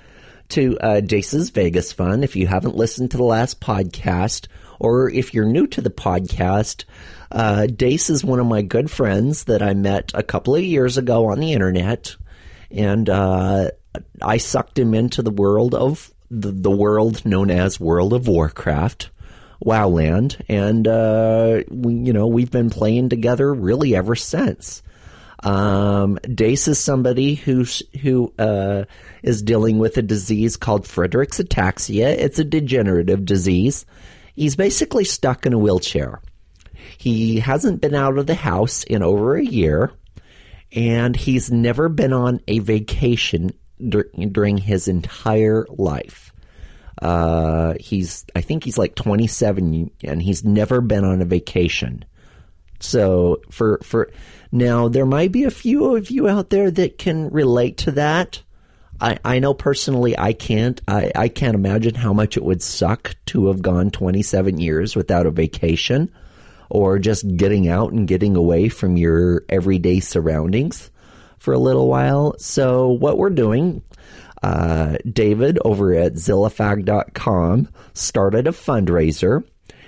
to 0.53 0.79
uh, 0.81 1.01
Dace's 1.01 1.49
Vegas 1.49 1.93
Fund. 1.93 2.25
If 2.25 2.37
you 2.37 2.47
haven't 2.47 2.77
listened 2.77 3.11
to 3.13 3.17
the 3.17 3.23
last 3.23 3.59
podcast, 3.59 4.49
or 4.79 5.09
if 5.09 5.33
you're 5.33 5.47
new 5.47 5.67
to 5.69 5.81
the 5.81 5.91
podcast, 5.91 6.85
uh, 7.31 7.67
Dace 7.67 8.11
is 8.11 8.23
one 8.23 8.39
of 8.39 8.47
my 8.47 8.61
good 8.61 8.91
friends 8.91 9.45
that 9.45 9.63
I 9.63 9.73
met 9.73 10.13
a 10.13 10.23
couple 10.23 10.55
of 10.55 10.63
years 10.63 10.99
ago 10.99 11.31
on 11.31 11.41
the 11.41 11.55
internet, 11.55 12.17
and 12.71 13.09
uh, 13.09 13.71
I 14.21 14.37
sucked 14.37 14.79
him 14.79 14.93
into 14.93 15.23
the 15.23 15.31
world 15.31 15.75
of 15.75 16.13
the, 16.31 16.53
the 16.53 16.71
world 16.71 17.25
known 17.25 17.51
as 17.51 17.81
World 17.81 18.13
of 18.13 18.29
Warcraft. 18.29 19.11
Wowland, 19.65 20.45
and 20.49 20.89
uh, 20.89 21.63
we, 21.71 21.95
you 21.95 22.13
know 22.13 22.27
we've 22.27 22.51
been 22.51 22.69
playing 22.69 23.11
together 23.11 23.55
really 23.55 23.95
ever 23.95 24.17
since. 24.17 24.83
Um, 25.43 26.19
Dace 26.23 26.69
is 26.69 26.79
somebody 26.79 27.35
who's 27.35 27.83
who 28.01 28.33
uh, 28.39 28.85
is 29.23 29.43
dealing 29.43 29.79
with 29.79 29.97
a 29.97 30.03
disease 30.03 30.57
called 30.57 30.85
Friedreich's 30.85 31.41
ataxia. 31.41 32.09
It's 32.09 32.39
a 32.39 32.45
degenerative 32.45 33.25
disease. 33.25 33.85
He's 34.35 34.57
basically 34.57 35.05
stuck 35.05 35.45
in 35.45 35.53
a 35.53 35.59
wheelchair. 35.59 36.21
He 36.99 37.41
hasn't 37.41 37.81
been 37.81 37.95
out 37.95 38.19
of 38.19 38.27
the 38.27 38.35
house 38.35 38.85
in 38.85 39.03
over 39.03 39.37
a 39.37 39.45
year, 39.45 39.93
and 40.73 41.17
he's 41.17 41.51
never 41.51 41.89
been 41.89 42.13
on 42.13 42.41
a 42.47 42.61
vacation 42.61 43.53
dur- 43.87 44.11
during 44.31 44.59
his 44.59 44.89
entire 44.89 45.67
life. 45.69 46.33
Uh, 47.01 47.75
he's, 47.81 48.25
I 48.37 48.43
think 48.43 48.65
he's 48.65 48.79
like 48.79 48.95
27 48.95 49.91
and 50.05 50.23
he's 50.23 50.45
never 50.45 50.81
been 50.81 51.05
on 51.05 51.21
a 51.21 51.25
vacation. 51.25 52.05
So 52.83 53.43
for, 53.51 53.79
for 53.83 54.11
now, 54.51 54.89
there 54.89 55.07
might 55.07 55.33
be 55.33 55.45
a 55.45 55.51
few 55.51 55.97
of 55.97 56.11
you 56.11 56.29
out 56.29 56.51
there 56.51 56.71
that 56.71 56.99
can 56.99 57.31
relate 57.31 57.79
to 57.79 57.93
that. 57.93 58.43
I, 59.01 59.19
I 59.25 59.39
know 59.39 59.55
personally 59.55 60.19
I 60.19 60.33
can't. 60.33 60.81
I, 60.87 61.11
I 61.15 61.29
can't 61.29 61.55
imagine 61.55 61.95
how 61.95 62.13
much 62.13 62.37
it 62.37 62.45
would 62.45 62.63
suck 62.63 63.17
to 63.27 63.49
have 63.49 63.63
gone 63.63 63.91
27 63.91 64.59
years 64.59 64.95
without 64.95 65.27
a 65.27 65.31
vacation 65.31 66.13
or 66.71 66.99
just 66.99 67.37
getting 67.37 67.69
out 67.69 67.93
and 67.93 68.09
getting 68.09 68.37
away 68.37 68.69
from 68.69 68.97
your 68.97 69.45
everyday 69.49 70.01
surroundings 70.01 70.91
for 71.39 71.53
a 71.53 71.59
little 71.59 71.89
while. 71.89 72.35
So 72.39 72.89
what 72.89 73.19
we're 73.19 73.31
doing, 73.31 73.83
uh, 74.43 74.97
David 75.11 75.59
over 75.65 75.95
at 75.95 76.15
Zillafag.com 76.15 77.69
started 77.95 78.47
a 78.47 78.53
fundraiser 78.53 79.45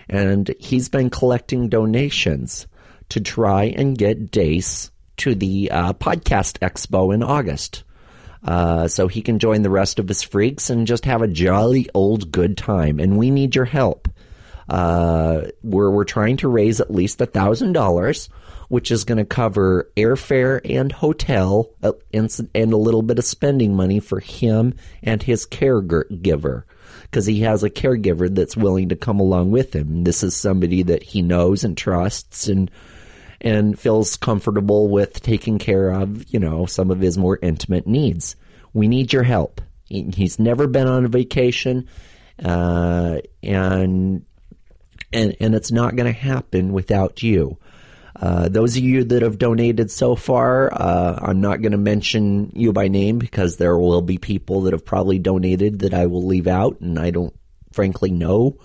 and 0.09 0.55
he's 0.59 0.89
been 0.89 1.11
collecting 1.11 1.69
donations 1.69 2.67
to 3.14 3.21
try 3.21 3.66
and 3.66 3.97
get 3.97 4.33
Dace 4.33 4.90
to 5.18 5.37
the 5.37 5.71
uh, 5.71 5.92
podcast 5.92 6.59
expo 6.59 7.14
in 7.14 7.23
August. 7.23 7.85
Uh, 8.42 8.88
so 8.88 9.06
he 9.06 9.23
can 9.23 9.38
join 9.38 9.62
the 9.62 9.71
rest 9.71 10.00
of 10.00 10.09
his 10.09 10.25
freaks 10.25 10.68
and 10.68 10.85
just 10.85 11.04
have 11.04 11.23
a 11.23 11.28
jolly 11.28 11.88
old 11.94 12.33
good 12.33 12.59
time. 12.59 12.99
And 12.99 13.16
we 13.16 13.30
need 13.30 13.54
your 13.54 13.66
help. 13.66 14.09
Uh, 14.68 15.42
we're, 15.62 15.90
we're 15.90 16.02
trying 16.02 16.38
to 16.38 16.49
raise 16.49 16.80
at 16.80 16.90
least 16.90 17.21
a 17.21 17.26
thousand 17.26 17.73
dollars, 17.73 18.28
which 18.68 18.90
is 18.90 19.04
going 19.04 19.18
to 19.18 19.25
cover 19.25 19.92
airfare 19.97 20.61
and 20.68 20.90
hotel 20.90 21.71
uh, 21.85 21.92
and, 22.12 22.50
and 22.52 22.73
a 22.73 22.76
little 22.76 23.02
bit 23.02 23.21
of 23.21 23.25
spending 23.25 23.76
money 23.76 24.00
for 24.00 24.18
him 24.18 24.75
and 25.04 25.23
his 25.23 25.47
caregiver. 25.47 26.64
Because 27.02 27.26
he 27.26 27.42
has 27.42 27.62
a 27.62 27.71
caregiver 27.71 28.35
that's 28.35 28.56
willing 28.56 28.88
to 28.88 28.97
come 28.97 29.21
along 29.21 29.52
with 29.52 29.73
him. 29.73 30.02
This 30.02 30.25
is 30.25 30.35
somebody 30.35 30.83
that 30.83 31.04
he 31.04 31.23
knows 31.23 31.62
and 31.62 31.76
trusts 31.76 32.49
and 32.49 32.68
and 33.45 33.79
feels 33.79 34.17
comfortable 34.17 34.89
with 34.89 35.21
taking 35.23 35.59
care 35.59 35.91
of, 35.91 36.25
you 36.33 36.41
know, 36.41 36.65
some 36.65 36.91
of 36.91 36.99
his 36.99 37.19
more 37.19 37.39
intimate 37.43 37.87
needs. 37.87 38.37
We 38.73 38.89
need 38.89 39.13
your 39.13 39.23
help. 39.23 39.61
He's 39.87 40.39
never 40.39 40.67
been 40.67 40.89
on 40.89 41.05
a 41.05 41.09
vacation, 41.09 41.89
uh, 42.43 43.19
and 43.43 44.25
and 45.13 45.37
and 45.39 45.55
it's 45.55 45.71
not 45.71 45.95
going 45.95 46.13
to 46.13 46.19
happen 46.19 46.73
without 46.73 47.23
you. 47.23 47.59
Uh, 48.17 48.49
those 48.49 48.77
of 48.77 48.83
you 48.83 49.05
that 49.05 49.23
have 49.23 49.39
donated 49.39 49.91
so 49.91 50.17
far, 50.17 50.73
uh, 50.73 51.19
I'm 51.21 51.41
not 51.41 51.61
going 51.61 51.73
to 51.73 51.79
mention 51.79 52.51
you 52.55 52.73
by 52.73 52.89
name 52.89 53.19
because 53.19 53.57
there 53.57 53.77
will 53.77 54.03
be 54.03 54.19
people 54.19 54.63
that 54.63 54.73
have 54.73 54.87
probably 54.87 55.19
donated 55.19 55.81
that 55.81 55.93
I 55.93 56.07
will 56.07 56.27
leave 56.27 56.47
out, 56.47 56.81
and 56.81 56.99
I 56.99 57.11
don't 57.11 57.35
frankly 57.73 58.11
know 58.11 58.57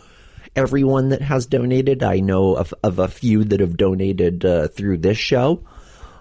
everyone 0.60 1.10
that 1.10 1.22
has 1.22 1.46
donated. 1.46 2.04
I 2.04 2.20
know 2.20 2.56
of, 2.56 2.74
of 2.84 3.00
a 3.00 3.08
few 3.08 3.46
that 3.46 3.62
have 3.62 3.78
donated 3.78 4.44
uh, 4.44 4.68
through 4.68 4.98
this 4.98 5.18
show. 5.18 5.64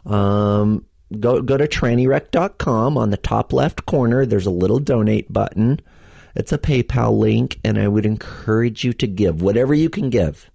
Um, 0.07 0.87
go 1.19 1.43
go 1.43 1.57
to 1.57 1.67
trannywreck.com 1.67 2.97
on 2.97 3.11
the 3.11 3.17
top 3.17 3.53
left 3.53 3.85
corner. 3.85 4.25
There's 4.25 4.47
a 4.47 4.51
little 4.51 4.79
donate 4.79 5.33
button. 5.33 5.81
It's 6.37 6.53
a 6.53 6.59
PayPal 6.59 7.19
link, 7.19 7.59
and 7.65 7.79
I 7.79 7.89
would 7.89 8.07
encourage 8.07 8.85
you 8.85 8.93
to 8.95 9.09
give 9.09 9.43
whatever 9.43 9.75
you 9.75 9.91
can 9.91 10.09
give. 10.09 10.49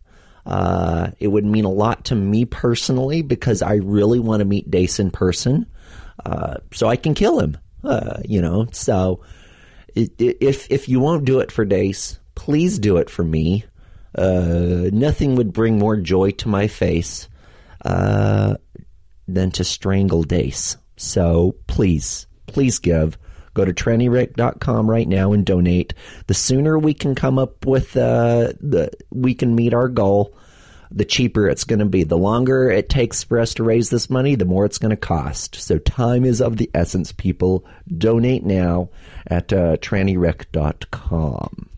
Uh, 0.45 1.11
it 1.19 1.27
would 1.27 1.45
mean 1.45 1.65
a 1.65 1.71
lot 1.71 2.05
to 2.05 2.15
me 2.15 2.45
personally 2.45 3.21
because 3.21 3.61
I 3.61 3.75
really 3.75 4.19
want 4.19 4.39
to 4.39 4.45
meet 4.45 4.71
Dace 4.71 4.99
in 4.99 5.11
person, 5.11 5.67
uh, 6.25 6.55
so 6.71 6.87
I 6.87 6.95
can 6.95 7.13
kill 7.13 7.39
him. 7.39 7.57
Uh, 7.83 8.19
you 8.23 8.41
know, 8.41 8.67
so 8.71 9.21
if 9.93 10.71
if 10.71 10.87
you 10.87 11.01
won't 11.01 11.25
do 11.25 11.41
it 11.41 11.51
for 11.51 11.65
Dace, 11.65 12.19
please 12.35 12.79
do 12.79 12.97
it 12.97 13.09
for 13.09 13.23
me. 13.23 13.65
Uh, 14.15 14.89
nothing 14.91 15.36
would 15.36 15.53
bring 15.53 15.79
more 15.79 15.98
joy 15.98 16.32
to 16.32 16.48
my 16.48 16.67
face 16.67 17.27
uh, 17.84 18.55
than 19.27 19.51
to 19.51 19.63
strangle 19.63 20.24
Dace. 20.24 20.77
So 20.98 21.55
please, 21.67 22.27
please 22.48 22.79
give. 22.79 23.17
Go 23.53 23.65
to 23.65 23.74
trannywreck.com 23.74 24.89
right 24.89 25.08
now 25.08 25.34
and 25.34 25.46
donate. 25.46 25.93
The 26.27 26.34
sooner 26.34 26.77
we 26.79 26.93
can 26.93 27.13
come 27.13 27.38
up 27.38 27.65
with 27.65 27.96
uh, 27.96 28.53
the 28.60 28.91
we 29.12 29.36
can 29.36 29.53
meet 29.53 29.75
our 29.75 29.89
goal, 29.89 30.36
the 30.89 31.05
cheaper 31.05 31.48
it's 31.48 31.63
going 31.63 31.79
to 31.79 31.86
be. 31.86 32.03
The 32.03 32.17
longer 32.17 32.72
it 32.72 32.89
takes 32.89 33.24
for 33.24 33.39
us 33.39 33.53
to 33.55 33.63
raise 33.63 33.91
this 33.91 34.10
money, 34.10 34.34
the 34.36 34.46
more 34.46 34.65
it's 34.65 34.79
going 34.79 34.89
to 34.89 34.98
cost. 34.98 35.55
So 35.55 35.77
time 35.77 36.25
is 36.25 36.41
of 36.41 36.58
the 36.58 36.72
essence, 36.74 37.12
people. 37.12 37.63
Donate 37.96 38.43
now 38.43 38.89
at 39.27 39.53
uh, 39.53 39.77
trannywreck.com. 39.77 41.70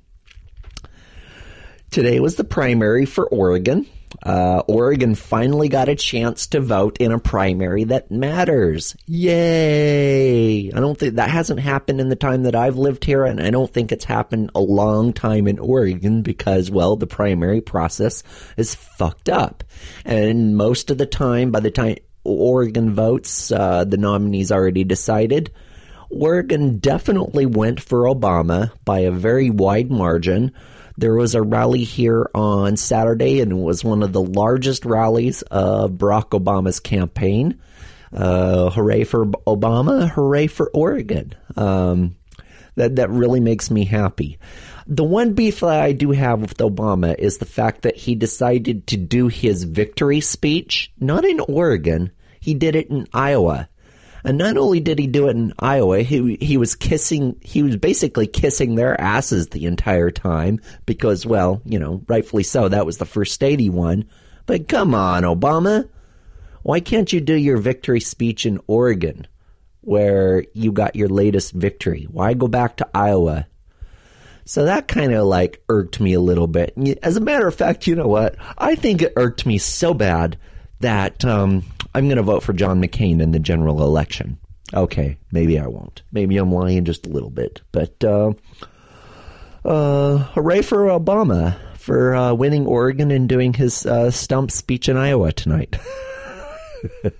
Today 1.96 2.20
was 2.20 2.36
the 2.36 2.44
primary 2.44 3.06
for 3.06 3.26
Oregon. 3.26 3.88
Uh, 4.22 4.62
Oregon 4.68 5.16
finally 5.16 5.70
got 5.70 5.88
a 5.88 5.96
chance 5.96 6.48
to 6.48 6.60
vote 6.60 6.98
in 6.98 7.14
a 7.14 7.20
primary 7.20 7.86
that 7.86 8.12
matters. 8.12 8.98
Yay! 9.06 10.74
I 10.74 10.80
don't 10.82 11.00
think 11.00 11.16
that 11.16 11.30
hasn't 11.30 11.62
happened 11.62 12.02
in 12.02 12.10
the 12.10 12.18
time 12.18 12.44
that 12.44 12.54
I've 12.54 12.76
lived 12.76 13.06
here, 13.06 13.24
and 13.24 13.42
I 13.42 13.50
don't 13.50 13.72
think 13.72 13.94
it's 13.94 14.04
happened 14.04 14.52
a 14.54 14.60
long 14.60 15.14
time 15.14 15.48
in 15.48 15.58
Oregon 15.58 16.22
because, 16.22 16.70
well, 16.70 16.98
the 16.98 17.08
primary 17.08 17.62
process 17.62 18.24
is 18.58 18.76
fucked 18.76 19.30
up. 19.30 19.64
And 20.04 20.58
most 20.58 20.92
of 20.92 20.98
the 20.98 21.06
time, 21.06 21.52
by 21.52 21.62
the 21.62 21.72
time 21.72 21.96
Oregon 22.26 22.94
votes, 22.94 23.54
uh, 23.54 23.86
the 23.86 23.96
nominee's 23.96 24.52
already 24.52 24.84
decided. 24.84 25.50
Oregon 26.10 26.78
definitely 26.80 27.46
went 27.46 27.80
for 27.80 28.00
Obama 28.00 28.74
by 28.84 29.00
a 29.00 29.12
very 29.12 29.50
wide 29.50 29.90
margin. 29.90 30.52
There 30.98 31.16
was 31.16 31.36
a 31.36 31.42
rally 31.42 31.84
here 31.84 32.30
on 32.34 32.78
Saturday, 32.78 33.42
and 33.42 33.52
it 33.52 33.56
was 33.56 33.84
one 33.84 34.02
of 34.02 34.14
the 34.14 34.22
largest 34.22 34.86
rallies 34.86 35.42
of 35.44 35.92
Barack 35.92 36.30
Obama's 36.30 36.80
campaign. 36.80 37.60
Uh, 38.14 38.70
hooray 38.70 39.04
for 39.04 39.26
Obama! 39.26 40.10
Hooray 40.10 40.48
for 40.48 40.70
Oregon! 40.74 41.34
Um, 41.58 42.16
that 42.76 42.98
that 42.98 43.10
really 43.10 43.40
makes 43.40 43.70
me 43.72 43.86
happy. 43.86 44.38
The 44.88 45.04
one 45.04 45.34
beef 45.34 45.62
that 45.62 45.82
I 45.82 45.94
do 45.94 46.12
have 46.12 46.42
with 46.42 46.58
Obama 46.58 47.16
is 47.18 47.38
the 47.38 47.46
fact 47.46 47.82
that 47.82 47.96
he 47.96 48.16
decided 48.16 48.88
to 48.88 48.98
do 48.98 49.28
his 49.28 49.64
victory 49.64 50.22
speech 50.22 50.92
not 51.00 51.26
in 51.26 51.40
Oregon. 51.40 52.12
He 52.40 52.54
did 52.54 52.76
it 52.76 52.90
in 52.90 53.08
Iowa. 53.12 53.68
And 54.26 54.40
not 54.40 54.58
only 54.58 54.80
did 54.80 54.98
he 54.98 55.06
do 55.06 55.28
it 55.28 55.36
in 55.36 55.54
Iowa, 55.60 56.02
he 56.02 56.38
he 56.42 56.58
was 56.58 56.74
kissing 56.74 57.38
he 57.42 57.62
was 57.62 57.78
basically 57.78 58.26
kissing 58.26 58.74
their 58.74 59.00
asses 59.00 59.50
the 59.50 59.66
entire 59.66 60.10
time 60.10 60.60
because 60.86 61.26
well, 61.26 61.62
you 61.64 61.78
know, 61.78 62.02
rightfully 62.08 62.44
so, 62.44 62.68
that 62.68 62.86
was 62.86 62.98
the 62.98 63.06
first 63.06 63.34
state 63.34 63.60
he 63.60 63.70
won. 63.70 64.06
But 64.48 64.68
come 64.68 64.96
on, 64.96 65.24
Obama. 65.24 65.88
Why 66.64 66.80
can't 66.80 67.14
you 67.14 67.22
do 67.22 67.36
your 67.36 67.58
victory 67.58 68.00
speech 68.00 68.48
in 68.48 68.60
Oregon 68.66 69.28
where 69.82 70.44
you 70.54 70.72
got 70.72 70.96
your 70.96 71.10
latest 71.10 71.54
victory? 71.54 72.08
Why 72.10 72.34
go 72.34 72.48
back 72.48 72.78
to 72.78 72.90
Iowa? 72.96 73.46
So 74.46 74.66
that 74.66 74.88
kind 74.88 75.14
of 75.14 75.26
like 75.26 75.62
irked 75.70 76.00
me 76.00 76.14
a 76.14 76.20
little 76.20 76.48
bit. 76.48 76.74
As 77.04 77.18
a 77.18 77.22
matter 77.22 77.48
of 77.48 77.54
fact, 77.54 77.86
you 77.86 77.96
know 77.96 78.08
what? 78.08 78.36
I 78.58 78.74
think 78.74 79.04
it 79.04 79.14
irked 79.16 79.46
me 79.46 79.60
so 79.60 79.94
bad 79.94 80.38
that 80.80 81.24
um, 81.24 81.64
I'm 81.96 82.10
going 82.10 82.18
to 82.18 82.24
vote 82.24 82.44
for 82.44 82.52
John 82.52 82.82
McCain 82.82 83.22
in 83.22 83.32
the 83.32 83.40
general 83.40 83.82
election. 83.82 84.38
Okay, 84.74 85.18
maybe 85.32 85.58
I 85.58 85.68
won't. 85.68 86.02
Maybe 86.12 86.36
I'm 86.36 86.52
lying 86.52 86.84
just 86.84 87.08
a 87.08 87.10
little 87.10 87.30
bit. 87.30 87.62
But 87.72 88.04
uh, 88.04 88.34
uh, 89.64 90.18
hooray 90.18 90.62
for 90.62 90.88
Obama 90.88 91.58
for 91.78 92.14
uh, 92.14 92.34
winning 92.34 92.68
Oregon 92.68 93.12
and 93.12 93.30
doing 93.30 93.54
his 93.54 93.86
uh, 93.86 94.12
stump 94.12 94.52
speech 94.52 94.90
in 94.90 94.98
Iowa 94.98 95.32
tonight. 95.32 95.78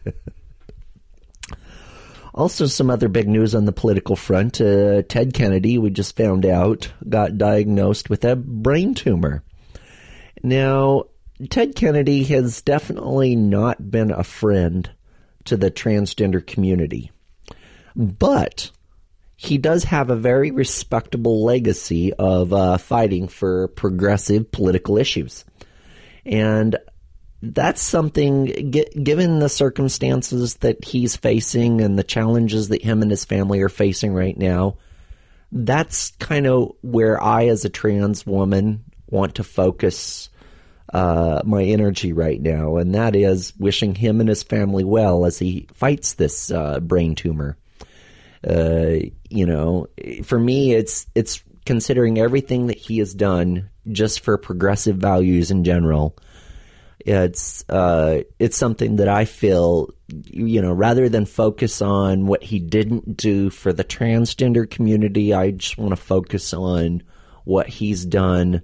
also, 2.34 2.66
some 2.66 2.90
other 2.90 3.08
big 3.08 3.30
news 3.30 3.56
on 3.56 3.64
the 3.64 3.72
political 3.72 4.18
front. 4.18 4.60
Uh, 4.60 5.04
Ted 5.04 5.34
Kennedy, 5.34 5.78
we 5.78 5.90
just 5.90 6.18
found 6.18 6.46
out, 6.46 6.92
got 7.08 7.38
diagnosed 7.38 8.10
with 8.10 8.26
a 8.26 8.36
brain 8.36 8.94
tumor. 8.94 9.42
Now, 10.44 11.06
Ted 11.50 11.76
Kennedy 11.76 12.24
has 12.26 12.62
definitely 12.62 13.36
not 13.36 13.92
been 13.92 14.12
a 14.12 14.24
friend 14.24 14.90
to 15.46 15.58
the 15.58 15.70
transgender 15.70 16.46
community, 16.46 17.12
but 17.96 18.72
he 19.36 19.58
does 19.58 19.84
have 19.86 20.10
a 20.10 20.16
very 20.16 20.52
respectable 20.52 21.44
legacy 21.44 22.14
of 22.14 22.54
uh, 22.54 22.78
fighting 22.78 23.28
for 23.28 23.68
progressive 23.70 24.52
political 24.52 24.98
issues. 24.98 25.44
And 26.26 26.78
that's 27.42 27.82
something, 27.82 28.46
given 28.72 29.40
the 29.40 29.50
circumstances 29.50 30.56
that 30.58 30.84
he's 30.86 31.18
facing 31.18 31.82
and 31.82 32.00
the 32.00 32.04
challenges 32.04 32.70
that 32.70 32.82
him 32.82 33.02
and 33.02 33.12
his 33.12 33.26
family 33.26 33.62
are 33.62 33.70
facing 33.70 34.14
right 34.14 34.38
now, 34.38 34.78
that's 35.52 36.12
kind 36.12 36.48
of 36.48 36.72
where 36.82 37.22
I, 37.22 37.48
as 37.48 37.66
a 37.66 37.70
trans 37.70 38.26
woman, 38.26 38.86
want 39.08 39.36
to 39.36 39.44
focus 39.44 40.30
uh, 40.94 41.42
my 41.46 41.64
energy 41.64 42.14
right 42.14 42.42
now, 42.42 42.78
and 42.78 42.94
that 42.96 43.16
is 43.16 43.54
wishing 43.58 43.96
him 43.96 44.20
and 44.20 44.30
his 44.30 44.44
family 44.44 44.84
well 44.84 45.26
as 45.26 45.40
he 45.40 45.68
fights 45.74 46.14
this 46.14 46.52
uh, 46.52 46.80
brain 46.80 47.16
tumor. 47.16 47.58
Uh, 48.48 48.98
you 49.30 49.46
know, 49.46 49.88
for 50.24 50.40
me, 50.40 50.74
it's 50.74 51.08
it's 51.16 51.44
considering 51.66 52.20
everything 52.20 52.68
that 52.68 52.78
he 52.78 53.00
has 53.00 53.14
done 53.14 53.70
just 53.92 54.20
for 54.20 54.38
progressive 54.38 54.98
values 54.98 55.50
in 55.50 55.64
general. 55.64 56.16
It's 57.00 57.68
uh, 57.70 58.22
it's 58.40 58.58
something 58.58 58.98
that 58.98 59.08
I 59.08 59.26
feel, 59.26 59.90
you 60.08 60.62
know, 60.62 60.74
rather 60.74 61.10
than 61.10 61.26
focus 61.26 61.82
on 61.82 62.28
what 62.28 62.44
he 62.44 62.60
didn't 62.60 63.18
do 63.18 63.50
for 63.50 63.74
the 63.74 63.84
transgender 63.84 64.70
community, 64.70 65.34
I 65.34 65.52
just 65.52 65.78
want 65.78 65.92
to 65.92 65.98
focus 65.98 66.54
on 66.54 67.04
what 67.44 67.68
he's 67.68 68.06
done 68.06 68.62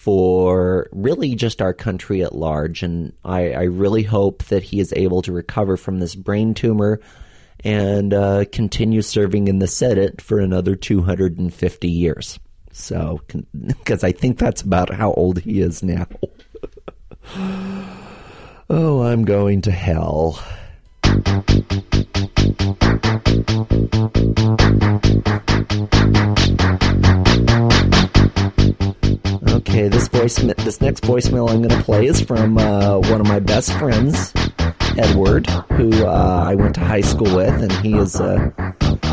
for 0.00 0.88
really 0.92 1.34
just 1.34 1.60
our 1.60 1.74
country 1.74 2.22
at 2.22 2.34
large. 2.34 2.82
And 2.82 3.12
I, 3.22 3.52
I 3.52 3.62
really 3.64 4.02
hope 4.02 4.44
that 4.44 4.62
he 4.62 4.80
is 4.80 4.94
able 4.96 5.20
to 5.20 5.30
recover 5.30 5.76
from 5.76 5.98
this 5.98 6.14
brain 6.14 6.54
tumor 6.54 7.00
and 7.64 8.14
uh, 8.14 8.46
continue 8.50 9.02
serving 9.02 9.48
in 9.48 9.58
the 9.58 9.66
Senate 9.66 10.22
for 10.22 10.38
another 10.40 10.74
250 10.74 11.88
years. 11.90 12.40
So, 12.72 13.20
because 13.52 14.02
I 14.04 14.12
think 14.12 14.38
that's 14.38 14.62
about 14.62 14.88
how 14.88 15.12
old 15.12 15.40
he 15.40 15.60
is 15.60 15.82
now. 15.82 16.06
oh, 18.70 19.02
I'm 19.02 19.26
going 19.26 19.60
to 19.60 19.70
hell. 19.70 20.42
Okay, 29.70 29.86
this 29.86 30.08
voice, 30.08 30.34
this 30.34 30.80
next 30.80 31.04
voicemail 31.04 31.48
I'm 31.48 31.62
going 31.62 31.68
to 31.68 31.84
play 31.84 32.06
is 32.06 32.20
from 32.20 32.58
uh, 32.58 32.98
one 32.98 33.20
of 33.20 33.28
my 33.28 33.38
best 33.38 33.72
friends, 33.74 34.32
Edward, 34.98 35.46
who 35.46 35.92
uh, 36.04 36.44
I 36.44 36.56
went 36.56 36.74
to 36.74 36.80
high 36.80 37.02
school 37.02 37.36
with, 37.36 37.54
and 37.62 37.70
he 37.74 37.92
has 37.92 38.20
uh, 38.20 38.50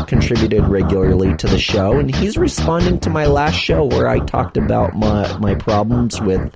contributed 0.08 0.64
regularly 0.64 1.36
to 1.36 1.46
the 1.46 1.60
show. 1.60 2.00
And 2.00 2.12
he's 2.12 2.36
responding 2.36 2.98
to 3.00 3.08
my 3.08 3.26
last 3.26 3.54
show 3.54 3.84
where 3.84 4.08
I 4.08 4.18
talked 4.18 4.56
about 4.56 4.96
my 4.96 5.38
my 5.38 5.54
problems 5.54 6.20
with, 6.20 6.52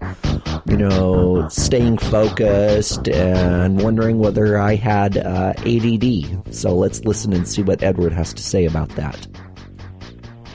you 0.67 0.77
know, 0.77 1.47
staying 1.49 1.99
focused 1.99 3.07
and 3.09 3.81
wondering 3.81 4.19
whether 4.19 4.59
I 4.59 4.75
had 4.75 5.17
uh, 5.17 5.53
ADD. 5.59 6.53
So 6.53 6.75
let's 6.75 7.05
listen 7.05 7.33
and 7.33 7.47
see 7.47 7.63
what 7.63 7.85
Edward 7.85 8.13
has 8.15 8.35
to 8.35 8.43
say 8.43 8.65
about 8.65 8.89
that. 8.97 9.29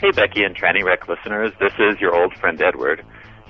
Hey, 0.01 0.11
Becky 0.11 0.43
and 0.43 0.53
Tranny 0.53 0.83
Wreck 0.83 1.07
listeners. 1.07 1.53
This 1.61 1.73
is 1.79 1.97
your 2.01 2.13
old 2.13 2.33
friend 2.33 2.61
Edward. 2.61 3.05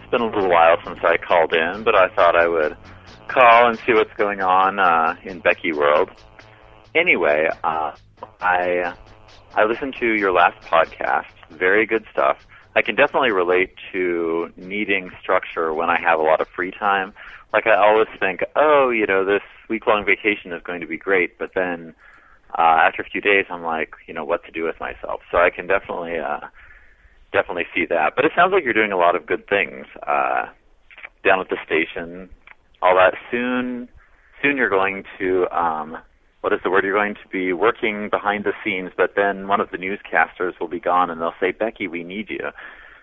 It's 0.07 0.11
been 0.13 0.21
a 0.21 0.25
little 0.25 0.49
while 0.49 0.77
since 0.85 0.99
I 1.03 1.17
called 1.17 1.53
in, 1.53 1.83
but 1.83 1.93
I 1.93 2.07
thought 2.15 2.33
I 2.33 2.47
would 2.47 2.77
call 3.27 3.67
and 3.67 3.77
see 3.79 3.91
what's 3.91 4.13
going 4.13 4.39
on 4.39 4.79
uh, 4.79 5.17
in 5.25 5.39
Becky 5.39 5.73
world. 5.73 6.09
Anyway, 6.95 7.49
uh, 7.65 7.91
I 8.39 8.95
I 9.53 9.65
listened 9.65 9.97
to 9.99 10.13
your 10.13 10.31
last 10.31 10.61
podcast. 10.61 11.25
Very 11.49 11.85
good 11.85 12.05
stuff. 12.09 12.37
I 12.73 12.83
can 12.83 12.95
definitely 12.95 13.33
relate 13.33 13.73
to 13.91 14.49
needing 14.55 15.11
structure 15.21 15.73
when 15.73 15.89
I 15.89 15.99
have 15.99 16.21
a 16.21 16.23
lot 16.23 16.39
of 16.39 16.47
free 16.55 16.71
time. 16.71 17.11
Like 17.51 17.67
I 17.67 17.75
always 17.75 18.07
think, 18.17 18.45
oh, 18.55 18.89
you 18.89 19.07
know, 19.07 19.25
this 19.25 19.43
week 19.67 19.87
long 19.87 20.05
vacation 20.05 20.53
is 20.53 20.63
going 20.63 20.79
to 20.79 20.87
be 20.87 20.95
great, 20.95 21.37
but 21.37 21.51
then 21.53 21.93
uh, 22.57 22.61
after 22.61 23.01
a 23.01 23.05
few 23.05 23.19
days, 23.19 23.43
I'm 23.49 23.63
like, 23.63 23.91
you 24.07 24.13
know, 24.13 24.23
what 24.23 24.45
to 24.45 24.51
do 24.51 24.63
with 24.63 24.79
myself. 24.79 25.19
So 25.29 25.37
I 25.37 25.49
can 25.49 25.67
definitely, 25.67 26.17
uh, 26.17 26.47
definitely 27.31 27.65
see 27.73 27.85
that. 27.85 28.13
But 28.15 28.25
it 28.25 28.31
sounds 28.35 28.51
like 28.53 28.63
you're 28.63 28.73
doing 28.73 28.91
a 28.91 28.97
lot 28.97 29.15
of 29.15 29.25
good 29.25 29.47
things 29.47 29.85
uh, 30.05 30.45
down 31.23 31.39
at 31.39 31.49
the 31.49 31.57
station. 31.65 32.29
All 32.81 32.95
that 32.95 33.15
soon, 33.31 33.89
soon 34.41 34.57
you're 34.57 34.69
going 34.69 35.03
to, 35.19 35.47
um, 35.49 35.97
what 36.41 36.53
is 36.53 36.59
the 36.63 36.69
word? 36.69 36.83
You're 36.83 36.93
going 36.93 37.15
to 37.15 37.27
be 37.31 37.53
working 37.53 38.09
behind 38.09 38.45
the 38.45 38.53
scenes, 38.63 38.91
but 38.95 39.13
then 39.15 39.47
one 39.47 39.59
of 39.59 39.71
the 39.71 39.77
newscasters 39.77 40.59
will 40.59 40.67
be 40.67 40.79
gone, 40.79 41.09
and 41.09 41.19
they'll 41.19 41.33
say, 41.39 41.51
Becky, 41.51 41.87
we 41.87 42.03
need 42.03 42.29
you. 42.29 42.49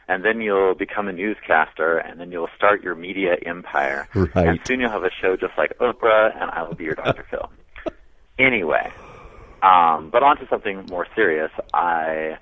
And 0.07 0.25
then 0.25 0.41
you'll 0.41 0.75
become 0.75 1.09
a 1.09 1.13
newscaster, 1.13 1.99
and 1.99 2.21
then 2.21 2.31
you'll 2.31 2.51
start 2.57 2.83
your 2.83 2.95
media 2.95 3.37
empire. 3.45 4.07
Right. 4.15 4.49
And 4.49 4.61
soon 4.67 4.81
you'll 4.81 4.91
have 4.91 5.05
a 5.05 5.11
show 5.11 5.37
just 5.37 5.55
like 5.57 5.77
Oprah, 5.79 6.41
and 6.41 6.51
I 6.51 6.63
will 6.63 6.75
be 6.75 6.85
your 6.85 6.95
Dr. 6.95 7.27
Phil. 7.31 7.51
Anyway, 8.37 8.93
um, 9.63 10.11
but 10.11 10.25
on 10.25 10.37
to 10.39 10.49
something 10.49 10.87
more 10.91 11.07
serious. 11.15 11.53
I 11.73 12.37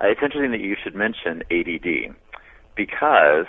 it's 0.00 0.20
interesting 0.22 0.50
that 0.52 0.60
you 0.60 0.76
should 0.82 0.94
mention 0.94 1.42
ADD 1.50 2.14
because 2.76 3.46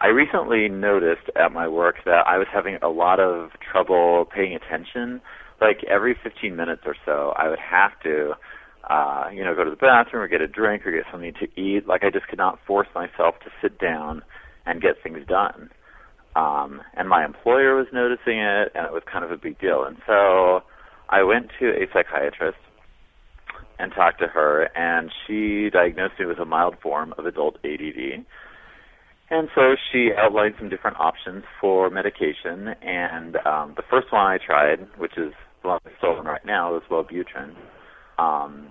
I 0.00 0.08
recently 0.08 0.68
noticed 0.68 1.30
at 1.36 1.52
my 1.52 1.68
work 1.68 1.96
that 2.04 2.26
I 2.26 2.38
was 2.38 2.46
having 2.52 2.78
a 2.82 2.88
lot 2.88 3.20
of 3.20 3.50
trouble 3.72 4.26
paying 4.34 4.54
attention. 4.54 5.20
Like 5.60 5.84
every 5.84 6.16
15 6.22 6.54
minutes 6.54 6.82
or 6.84 6.94
so, 7.06 7.32
I 7.36 7.48
would 7.48 7.58
have 7.58 7.92
to, 8.02 8.32
uh, 8.90 9.30
you 9.32 9.42
know, 9.42 9.54
go 9.54 9.64
to 9.64 9.70
the 9.70 9.76
bathroom 9.76 10.22
or 10.22 10.28
get 10.28 10.42
a 10.42 10.46
drink 10.46 10.86
or 10.86 10.92
get 10.92 11.04
something 11.10 11.32
to 11.40 11.60
eat. 11.60 11.86
Like 11.86 12.04
I 12.04 12.10
just 12.10 12.28
could 12.28 12.38
not 12.38 12.58
force 12.66 12.88
myself 12.94 13.36
to 13.44 13.50
sit 13.62 13.78
down 13.78 14.22
and 14.66 14.82
get 14.82 15.02
things 15.02 15.26
done. 15.26 15.70
Um, 16.34 16.82
and 16.94 17.08
my 17.08 17.24
employer 17.24 17.74
was 17.74 17.86
noticing 17.94 18.38
it, 18.38 18.72
and 18.74 18.84
it 18.84 18.92
was 18.92 19.02
kind 19.10 19.24
of 19.24 19.30
a 19.30 19.38
big 19.38 19.58
deal. 19.58 19.84
And 19.84 19.96
so 20.06 20.60
I 21.08 21.22
went 21.22 21.50
to 21.58 21.70
a 21.70 21.86
psychiatrist 21.90 22.58
and 23.78 23.92
talked 23.92 24.20
to 24.20 24.26
her, 24.26 24.68
and 24.76 25.10
she 25.26 25.70
diagnosed 25.70 26.14
me 26.18 26.26
with 26.26 26.38
a 26.38 26.44
mild 26.44 26.76
form 26.82 27.14
of 27.18 27.26
adult 27.26 27.56
ADD. 27.64 28.24
And 29.28 29.48
so 29.54 29.74
she 29.90 30.10
outlined 30.16 30.54
some 30.58 30.68
different 30.68 30.98
options 31.00 31.44
for 31.60 31.90
medication, 31.90 32.68
and 32.80 33.36
um, 33.44 33.74
the 33.76 33.82
first 33.90 34.12
one 34.12 34.24
I 34.24 34.38
tried, 34.38 34.86
which 34.98 35.18
is 35.18 35.32
the 35.62 35.68
one 35.68 35.78
I'm 35.84 35.92
still 35.98 36.10
on 36.10 36.26
right 36.26 36.44
now, 36.46 36.72
was 36.72 36.82
Wellbutrin. 36.90 37.54
Um, 38.18 38.70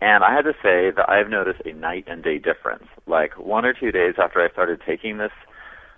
and 0.00 0.24
I 0.24 0.34
had 0.34 0.42
to 0.42 0.52
say 0.62 0.90
that 0.96 1.08
I've 1.08 1.28
noticed 1.28 1.60
a 1.64 1.72
night 1.72 2.04
and 2.06 2.22
day 2.22 2.38
difference. 2.38 2.84
Like 3.06 3.38
one 3.38 3.64
or 3.64 3.72
two 3.72 3.92
days 3.92 4.14
after 4.22 4.40
I 4.40 4.50
started 4.50 4.80
taking 4.86 5.18
this 5.18 5.32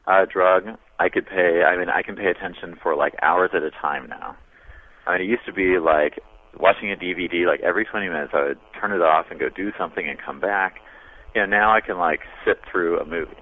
uh, 0.06 0.26
drug, 0.30 0.64
I 0.98 1.08
could 1.08 1.26
pay. 1.26 1.62
I 1.62 1.76
mean, 1.76 1.88
I 1.88 2.02
can 2.02 2.16
pay 2.16 2.26
attention 2.26 2.76
for 2.82 2.94
like 2.96 3.14
hours 3.22 3.50
at 3.54 3.62
a 3.62 3.70
time 3.70 4.08
now. 4.08 4.36
I 5.06 5.12
mean, 5.12 5.22
it 5.22 5.30
used 5.30 5.46
to 5.46 5.52
be 5.52 5.78
like 5.78 6.18
watching 6.58 6.90
a 6.92 6.96
DVD. 6.96 7.46
Like 7.46 7.60
every 7.60 7.84
20 7.84 8.08
minutes, 8.08 8.32
I 8.34 8.48
would 8.48 8.58
turn 8.80 8.92
it 8.92 9.02
off 9.02 9.26
and 9.30 9.40
go 9.40 9.48
do 9.48 9.70
something 9.78 10.08
and 10.08 10.18
come 10.18 10.40
back. 10.40 10.76
You 11.34 11.42
know, 11.42 11.46
now 11.46 11.74
I 11.74 11.80
can 11.80 11.98
like 11.98 12.20
sit 12.44 12.58
through 12.70 13.00
a 13.00 13.04
movie 13.04 13.36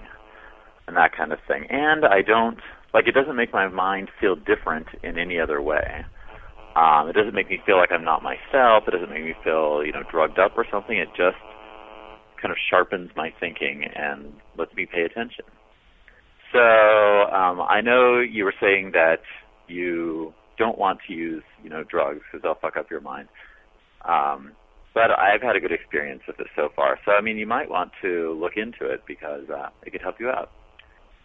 and 0.87 0.96
that 0.96 1.16
kind 1.16 1.33
of 1.33 1.38
thing. 1.46 1.66
And 1.70 2.05
I 2.05 2.22
don't 2.22 2.59
like 2.92 3.07
it 3.09 3.12
doesn't 3.12 3.37
make 3.37 3.53
my 3.53 3.68
mind 3.68 4.11
feel 4.20 4.37
different 4.37 4.87
in 5.03 5.18
any 5.18 5.40
other 5.40 5.61
way. 5.61 6.05
Um, 6.77 7.09
it 7.09 7.12
doesn't 7.12 7.35
make 7.35 7.48
me 7.48 7.61
feel 7.64 7.77
like 7.77 7.92
I'm 7.92 8.05
not 8.05 8.22
myself. 8.22 8.85
It 8.88 8.90
doesn't 8.90 9.11
make 9.11 9.24
me 9.24 9.35
feel, 9.44 9.85
you 9.85 9.92
know, 9.92 10.03
drugged 10.11 10.38
up 10.38 10.53
or 10.57 10.66
something. 10.70 10.96
It 10.98 11.09
just 11.16 11.38
kind 12.40 12.50
of 12.50 12.59
sharpens 12.70 13.11
my 13.16 13.33
thinking 13.38 13.85
and 13.94 14.33
lets 14.59 14.74
me 14.74 14.87
pay 14.87 15.03
attention. 15.03 15.44
So 16.53 16.61
um, 16.61 17.61
I 17.62 17.81
know 17.81 18.20
you 18.20 18.44
were 18.44 18.55
saying 18.61 18.92
that 18.92 19.20
you 19.66 20.35
don't 20.57 20.79
want 20.79 21.01
to 21.07 21.12
use, 21.12 21.43
you 21.62 21.71
know, 21.71 21.85
drugs 21.85 22.21
because 22.25 22.43
they'll 22.43 22.55
fuck 22.55 22.77
up 22.77 22.90
your 22.90 23.01
mind. 23.01 23.29
Um, 24.05 24.53
but 24.95 25.11
I've 25.11 25.43
had 25.43 25.57
a 25.57 25.61
good 25.61 25.73
experience 25.73 26.23
with 26.27 26.38
it 26.40 26.47
so 26.55 26.69
far. 26.75 26.99
So 27.05 27.12
I 27.12 27.21
mean, 27.21 27.37
you 27.37 27.47
might 27.47 27.69
want 27.69 27.93
to 28.03 28.38
look 28.40 28.57
into 28.57 28.87
it 28.87 29.03
because 29.07 29.49
uh, 29.51 29.69
it 29.83 29.90
could 29.90 30.03
help 30.03 30.21
you 30.21 30.31
out. 30.31 30.51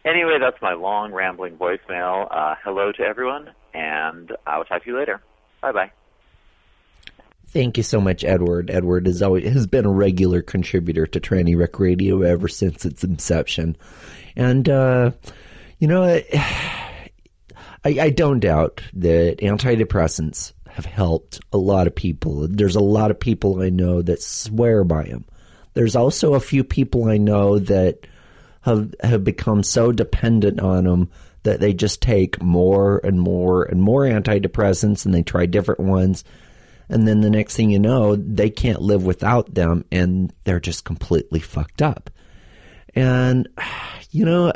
Anyway, 0.05 0.37
that's 0.39 0.61
my 0.61 0.73
long 0.73 1.11
rambling 1.11 1.57
voicemail. 1.57 2.27
Uh, 2.31 2.55
hello 2.63 2.91
to 2.93 3.03
everyone, 3.03 3.51
and 3.73 4.31
I'll 4.47 4.63
talk 4.63 4.83
to 4.83 4.89
you 4.89 4.97
later. 4.97 5.21
Bye 5.61 5.71
bye. 5.71 5.91
Thank 7.47 7.77
you 7.77 7.83
so 7.83 7.99
much, 7.99 8.23
Edward. 8.23 8.69
Edward 8.69 9.07
has 9.07 9.21
always 9.21 9.51
has 9.51 9.67
been 9.67 9.85
a 9.85 9.91
regular 9.91 10.41
contributor 10.41 11.05
to 11.07 11.19
Tranny 11.19 11.57
Wreck 11.57 11.79
Radio 11.79 12.21
ever 12.21 12.47
since 12.47 12.85
its 12.85 13.03
inception, 13.03 13.75
and 14.35 14.69
uh, 14.69 15.11
you 15.79 15.87
know, 15.87 16.03
I, 17.83 17.89
I 17.99 18.09
don't 18.09 18.39
doubt 18.39 18.81
that 18.93 19.37
antidepressants 19.39 20.53
have 20.67 20.85
helped 20.85 21.39
a 21.51 21.57
lot 21.57 21.87
of 21.87 21.95
people. 21.95 22.47
There's 22.47 22.75
a 22.75 22.81
lot 22.81 23.11
of 23.11 23.19
people 23.19 23.61
I 23.61 23.69
know 23.69 24.01
that 24.01 24.21
swear 24.21 24.83
by 24.83 25.03
them. 25.03 25.25
There's 25.73 25.95
also 25.95 26.33
a 26.33 26.39
few 26.39 26.63
people 26.63 27.05
I 27.05 27.17
know 27.17 27.59
that 27.59 28.05
have 28.61 28.93
have 29.01 29.23
become 29.23 29.63
so 29.63 29.91
dependent 29.91 30.59
on 30.59 30.83
them 30.83 31.09
that 31.43 31.59
they 31.59 31.73
just 31.73 32.01
take 32.01 32.41
more 32.41 32.99
and 33.03 33.19
more 33.19 33.63
and 33.63 33.81
more 33.81 34.03
antidepressants 34.03 35.05
and 35.05 35.13
they 35.13 35.23
try 35.23 35.45
different 35.45 35.79
ones 35.79 36.23
and 36.89 37.07
then 37.07 37.21
the 37.21 37.29
next 37.29 37.55
thing 37.55 37.69
you 37.69 37.79
know 37.79 38.15
they 38.15 38.49
can't 38.49 38.81
live 38.81 39.03
without 39.03 39.53
them 39.53 39.85
and 39.91 40.33
they're 40.43 40.59
just 40.59 40.83
completely 40.83 41.39
fucked 41.39 41.81
up 41.81 42.09
and 42.95 43.47
you 44.11 44.25
know 44.25 44.51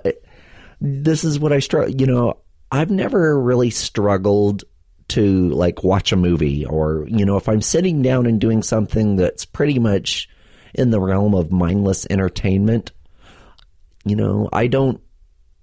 this 0.82 1.24
is 1.24 1.40
what 1.40 1.54
i 1.54 1.60
struggle 1.60 1.94
you 1.96 2.06
know 2.06 2.38
i've 2.74 2.92
never 2.92 3.40
really 3.40 3.70
struggled 3.70 4.64
to 5.08 5.50
like 5.50 5.84
watch 5.84 6.12
a 6.12 6.18
movie 6.18 6.66
or 6.66 7.06
you 7.08 7.26
know 7.26 7.38
if 7.38 7.48
i'm 7.48 7.62
sitting 7.62 8.02
down 8.02 8.26
and 8.26 8.42
doing 8.42 8.62
something 8.62 9.16
that's 9.16 9.46
pretty 9.46 9.80
much 9.80 10.30
in 10.74 10.90
the 10.92 11.00
realm 11.00 11.34
of 11.34 11.52
mindless 11.52 12.06
entertainment 12.10 12.92
you 14.06 14.16
know 14.16 14.50
i 14.52 14.68
don't 14.68 15.00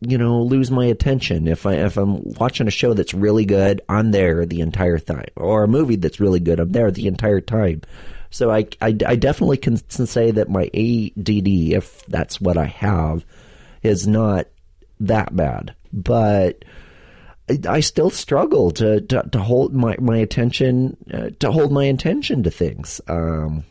you 0.01 0.17
know 0.17 0.43
lose 0.43 0.71
my 0.71 0.87
attention. 0.87 1.47
If 1.47 1.67
i 1.67 1.75
if 1.75 1.97
i'm 1.97 2.23
watching 2.25 2.67
a 2.67 2.71
show 2.71 2.95
that's 2.95 3.15
really 3.15 3.45
good 3.45 3.83
i'm 3.89 4.11
there 4.11 4.47
the 4.47 4.61
entire 4.61 4.99
time 4.99 5.29
or 5.37 5.65
a 5.65 5.69
movie 5.69 5.97
that's 5.97 6.21
really 6.21 6.41
good 6.41 6.59
i'm 6.59 6.73
there 6.73 6.91
the 6.91 7.07
entire 7.07 7.41
time. 7.41 7.83
So 8.31 8.51
i 8.51 8.67
i, 8.81 8.97
I 9.07 9.17
definitely 9.17 9.59
can 9.59 9.77
say 9.77 10.31
that 10.31 10.49
my 10.49 10.71
add 10.73 11.75
if 11.75 12.05
that's 12.07 12.41
what 12.41 12.57
i 12.57 12.67
have 12.67 13.25
is 13.83 14.07
not 14.07 14.47
that 15.01 15.35
bad. 15.35 15.75
But 15.93 16.65
I, 17.69 17.81
still 17.81 18.11
struggle 18.11 18.71
to, 18.73 19.01
to, 19.01 19.29
to 19.33 19.39
hold 19.41 19.75
my, 19.75 19.97
my 20.01 20.19
attention 20.19 20.97
uh, 21.13 21.31
to 21.41 21.51
hold 21.51 21.73
my 21.73 21.85
attention 21.85 22.43
to 22.45 22.51
things. 22.51 23.01
Um 23.09 23.65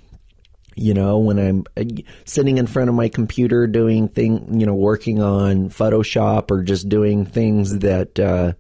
you 0.80 0.94
know 0.94 1.18
when 1.18 1.38
i'm 1.38 1.64
uh, 1.76 1.84
sitting 2.26 2.58
in 2.58 2.66
front 2.66 2.90
of 2.90 2.96
my 2.96 3.10
computer 3.10 3.68
doing 3.68 4.08
thing 4.08 4.60
you 4.60 4.66
know 4.66 4.74
working 4.74 5.22
on 5.22 5.70
photoshop 5.70 6.50
or 6.50 6.64
just 6.64 6.88
doing 6.88 7.26
things 7.26 7.80
that 7.80 8.18
uh, 8.20 8.54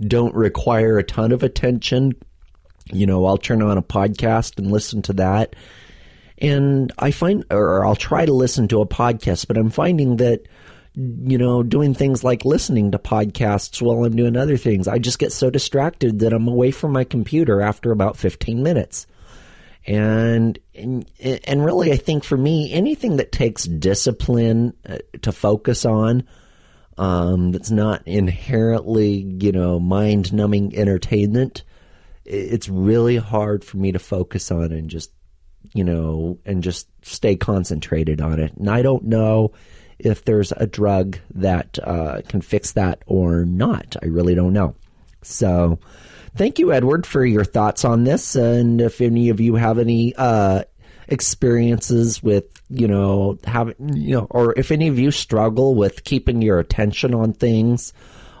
don't 0.00 0.34
require 0.34 0.96
a 0.98 1.04
ton 1.04 1.32
of 1.32 1.42
attention 1.42 2.12
you 2.92 3.06
know 3.06 3.26
i'll 3.26 3.36
turn 3.36 3.62
on 3.62 3.76
a 3.76 3.82
podcast 3.82 4.58
and 4.58 4.70
listen 4.70 5.02
to 5.02 5.12
that. 5.14 5.54
And 6.38 6.92
i 6.98 7.10
find 7.10 7.44
or 7.50 7.84
i'll 7.84 7.96
try 7.96 8.24
to 8.24 8.32
listen 8.32 8.68
to 8.68 8.80
a 8.80 8.86
podcast 8.86 9.46
but 9.46 9.58
i'm 9.58 9.70
finding 9.70 10.16
that 10.16 10.46
you 10.96 11.36
know 11.36 11.62
doing 11.62 11.92
things 11.92 12.24
like 12.24 12.46
listening 12.46 12.90
to 12.90 12.98
podcasts 12.98 13.82
while 13.82 14.04
i'm 14.04 14.16
doing 14.16 14.36
other 14.36 14.56
things. 14.56 14.88
I 14.88 14.98
just 14.98 15.18
get 15.18 15.32
so 15.32 15.50
distracted 15.50 16.20
that 16.20 16.32
i'm 16.32 16.48
away 16.48 16.70
from 16.70 16.92
my 16.92 17.04
computer 17.04 17.60
after 17.60 17.92
about 17.92 18.16
15 18.16 18.62
minutes. 18.62 19.06
And, 19.88 20.58
and 20.74 21.08
and 21.20 21.64
really 21.64 21.92
I 21.92 21.96
think 21.96 22.24
for 22.24 22.36
me 22.36 22.72
anything 22.72 23.18
that 23.18 23.30
takes 23.30 23.64
discipline 23.64 24.74
uh, 24.88 24.98
to 25.22 25.30
focus 25.30 25.84
on 25.84 26.26
um, 26.98 27.52
that's 27.52 27.70
not 27.70 28.02
inherently 28.04 29.36
you 29.40 29.52
know 29.52 29.78
mind 29.78 30.32
numbing 30.32 30.76
entertainment 30.76 31.62
it's 32.24 32.68
really 32.68 33.16
hard 33.16 33.64
for 33.64 33.76
me 33.76 33.92
to 33.92 34.00
focus 34.00 34.50
on 34.50 34.72
and 34.72 34.90
just 34.90 35.12
you 35.72 35.84
know 35.84 36.38
and 36.44 36.62
just 36.62 36.88
stay 37.02 37.36
concentrated 37.36 38.20
on 38.20 38.40
it. 38.40 38.54
And 38.56 38.68
I 38.68 38.82
don't 38.82 39.04
know 39.04 39.52
if 39.98 40.24
there's 40.24 40.52
a 40.52 40.66
drug 40.66 41.18
that 41.34 41.78
uh, 41.82 42.20
can 42.28 42.40
fix 42.40 42.72
that 42.72 43.02
or 43.06 43.44
not 43.44 43.96
I 44.02 44.06
really 44.06 44.34
don't 44.34 44.52
know 44.52 44.74
so 45.22 45.78
thank 46.36 46.58
you, 46.58 46.72
Edward, 46.72 47.06
for 47.06 47.24
your 47.24 47.44
thoughts 47.44 47.84
on 47.84 48.04
this. 48.04 48.36
And 48.36 48.80
if 48.80 49.00
any 49.00 49.30
of 49.30 49.40
you 49.40 49.56
have 49.56 49.78
any 49.78 50.14
uh, 50.16 50.64
experiences 51.08 52.22
with, 52.22 52.44
you 52.68 52.86
know, 52.86 53.38
having, 53.44 53.96
you 53.96 54.16
know, 54.16 54.26
or 54.30 54.54
if 54.58 54.70
any 54.70 54.88
of 54.88 54.98
you 54.98 55.10
struggle 55.10 55.74
with 55.74 56.04
keeping 56.04 56.42
your 56.42 56.58
attention 56.58 57.14
on 57.14 57.32
things 57.32 57.92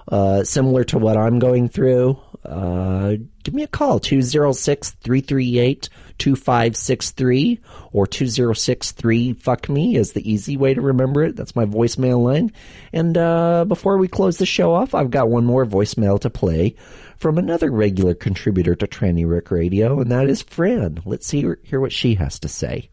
uh, 0.08 0.44
similar 0.44 0.84
to 0.84 0.98
what 0.98 1.16
I'm 1.16 1.38
going 1.38 1.68
through, 1.68 2.18
uh, 2.44 3.16
give 3.42 3.54
me 3.54 3.62
a 3.62 3.68
call 3.68 3.98
206 3.98 4.90
338 4.90 5.88
2563 6.18 7.60
or 7.92 8.06
2063 8.06 9.32
fuck 9.34 9.68
me 9.68 9.96
is 9.96 10.12
the 10.12 10.30
easy 10.30 10.56
way 10.56 10.72
to 10.72 10.80
remember 10.80 11.22
it. 11.22 11.36
That's 11.36 11.56
my 11.56 11.64
voicemail 11.64 12.22
line. 12.22 12.52
And 12.92 13.18
uh, 13.18 13.64
before 13.66 13.98
we 13.98 14.08
close 14.08 14.38
the 14.38 14.46
show 14.46 14.72
off, 14.72 14.94
I've 14.94 15.10
got 15.10 15.28
one 15.28 15.44
more 15.44 15.66
voicemail 15.66 16.20
to 16.20 16.30
play 16.30 16.76
from 17.16 17.38
another 17.38 17.70
regular 17.70 18.14
contributor 18.14 18.74
to 18.76 18.86
Tranny 18.86 19.26
Wreck 19.26 19.50
Radio, 19.50 20.00
and 20.00 20.10
that 20.12 20.28
is 20.28 20.42
Fran. 20.42 21.02
Let's 21.04 21.26
see, 21.26 21.46
hear 21.64 21.80
what 21.80 21.92
she 21.92 22.14
has 22.14 22.38
to 22.40 22.48
say. 22.48 22.90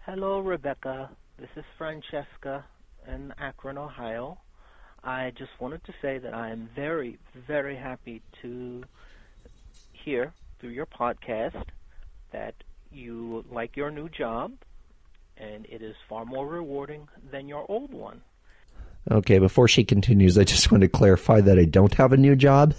Hello, 0.00 0.40
Rebecca. 0.40 1.10
This 1.38 1.50
is 1.56 1.64
Francesca 1.76 2.64
in 3.08 3.32
Akron, 3.38 3.78
Ohio. 3.78 4.38
I 5.04 5.32
just 5.36 5.50
wanted 5.58 5.84
to 5.84 5.92
say 6.00 6.18
that 6.18 6.32
I 6.32 6.50
am 6.50 6.68
very, 6.76 7.18
very 7.46 7.76
happy 7.76 8.22
to 8.42 8.84
hear 9.92 10.32
through 10.60 10.70
your 10.70 10.86
podcast 10.86 11.64
that 12.30 12.54
you 12.92 13.44
like 13.50 13.76
your 13.76 13.90
new 13.90 14.08
job 14.08 14.52
and 15.36 15.66
it 15.66 15.82
is 15.82 15.96
far 16.08 16.24
more 16.24 16.46
rewarding 16.46 17.08
than 17.30 17.48
your 17.48 17.64
old 17.68 17.92
one. 17.92 18.22
Okay, 19.10 19.38
before 19.38 19.66
she 19.66 19.82
continues, 19.82 20.38
I 20.38 20.44
just 20.44 20.70
want 20.70 20.82
to 20.82 20.88
clarify 20.88 21.40
that 21.40 21.58
I 21.58 21.64
don't 21.64 21.94
have 21.94 22.12
a 22.12 22.16
new 22.16 22.36
job. 22.36 22.74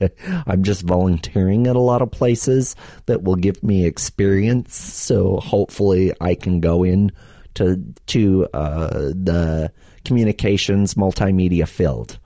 I'm 0.46 0.62
just 0.62 0.82
volunteering 0.82 1.66
at 1.66 1.76
a 1.76 1.80
lot 1.80 2.00
of 2.00 2.10
places 2.10 2.76
that 3.06 3.22
will 3.22 3.36
give 3.36 3.62
me 3.62 3.84
experience. 3.84 4.74
So 4.74 5.38
hopefully, 5.38 6.12
I 6.20 6.34
can 6.34 6.60
go 6.60 6.84
in 6.84 7.12
to 7.54 7.82
to 8.06 8.48
uh, 8.54 8.88
the 8.88 9.72
communications 10.04 10.94
multimedia 10.94 11.66
field. 11.66 12.18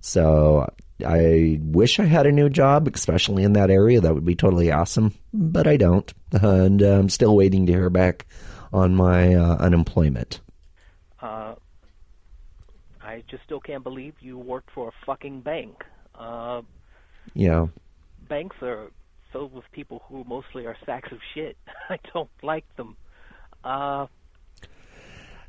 So 0.00 0.68
I 1.04 1.60
wish 1.62 2.00
I 2.00 2.04
had 2.04 2.26
a 2.26 2.32
new 2.32 2.48
job, 2.48 2.88
especially 2.92 3.44
in 3.44 3.52
that 3.54 3.70
area. 3.70 4.00
That 4.00 4.14
would 4.14 4.24
be 4.24 4.34
totally 4.34 4.70
awesome, 4.72 5.14
but 5.32 5.66
I 5.66 5.76
don't, 5.76 6.12
and 6.32 6.82
uh, 6.82 6.98
I'm 6.98 7.08
still 7.08 7.36
waiting 7.36 7.66
to 7.66 7.72
hear 7.72 7.90
back 7.90 8.26
on 8.72 8.94
my 8.94 9.34
uh, 9.34 9.56
unemployment. 9.56 10.40
Uh, 11.20 11.54
I 13.00 13.22
just 13.28 13.42
still 13.44 13.60
can't 13.60 13.82
believe 13.82 14.14
you 14.20 14.38
worked 14.38 14.70
for 14.74 14.88
a 14.88 15.06
fucking 15.06 15.40
bank. 15.40 15.84
Uh, 16.14 16.62
yeah. 17.34 17.66
Banks 18.28 18.56
are 18.62 18.90
filled 19.32 19.52
with 19.52 19.64
people 19.72 20.02
who 20.08 20.24
mostly 20.24 20.66
are 20.66 20.76
sacks 20.84 21.10
of 21.12 21.18
shit. 21.34 21.56
I 21.88 21.98
don't 22.12 22.30
like 22.42 22.64
them. 22.76 22.96
Uh, 23.64 24.06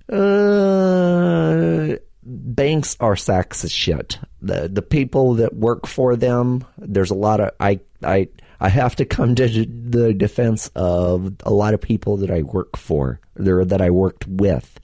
uh, 0.10 1.98
banks 2.24 2.98
are 3.00 3.16
sacks 3.16 3.64
of 3.64 3.72
shit. 3.72 4.20
The 4.42 4.68
the 4.68 4.82
people 4.82 5.36
that 5.36 5.56
work 5.56 5.88
for 5.88 6.16
them, 6.16 6.66
there's 6.78 7.12
a 7.12 7.16
lot 7.16 7.40
of 7.40 7.52
I 7.60 7.80
I 8.04 8.30
I 8.60 8.70
have 8.70 8.96
to 8.98 9.06
come 9.06 9.36
to 9.36 9.48
the 9.66 10.14
defense 10.14 10.70
of 10.76 11.34
a 11.44 11.52
lot 11.52 11.74
of 11.74 11.82
people 11.82 12.18
that 12.18 12.32
I 12.32 12.42
work 12.42 12.76
for, 12.78 13.20
there 13.36 13.64
that 13.66 13.82
I 13.82 13.90
worked 13.90 14.28
with. 14.28 14.80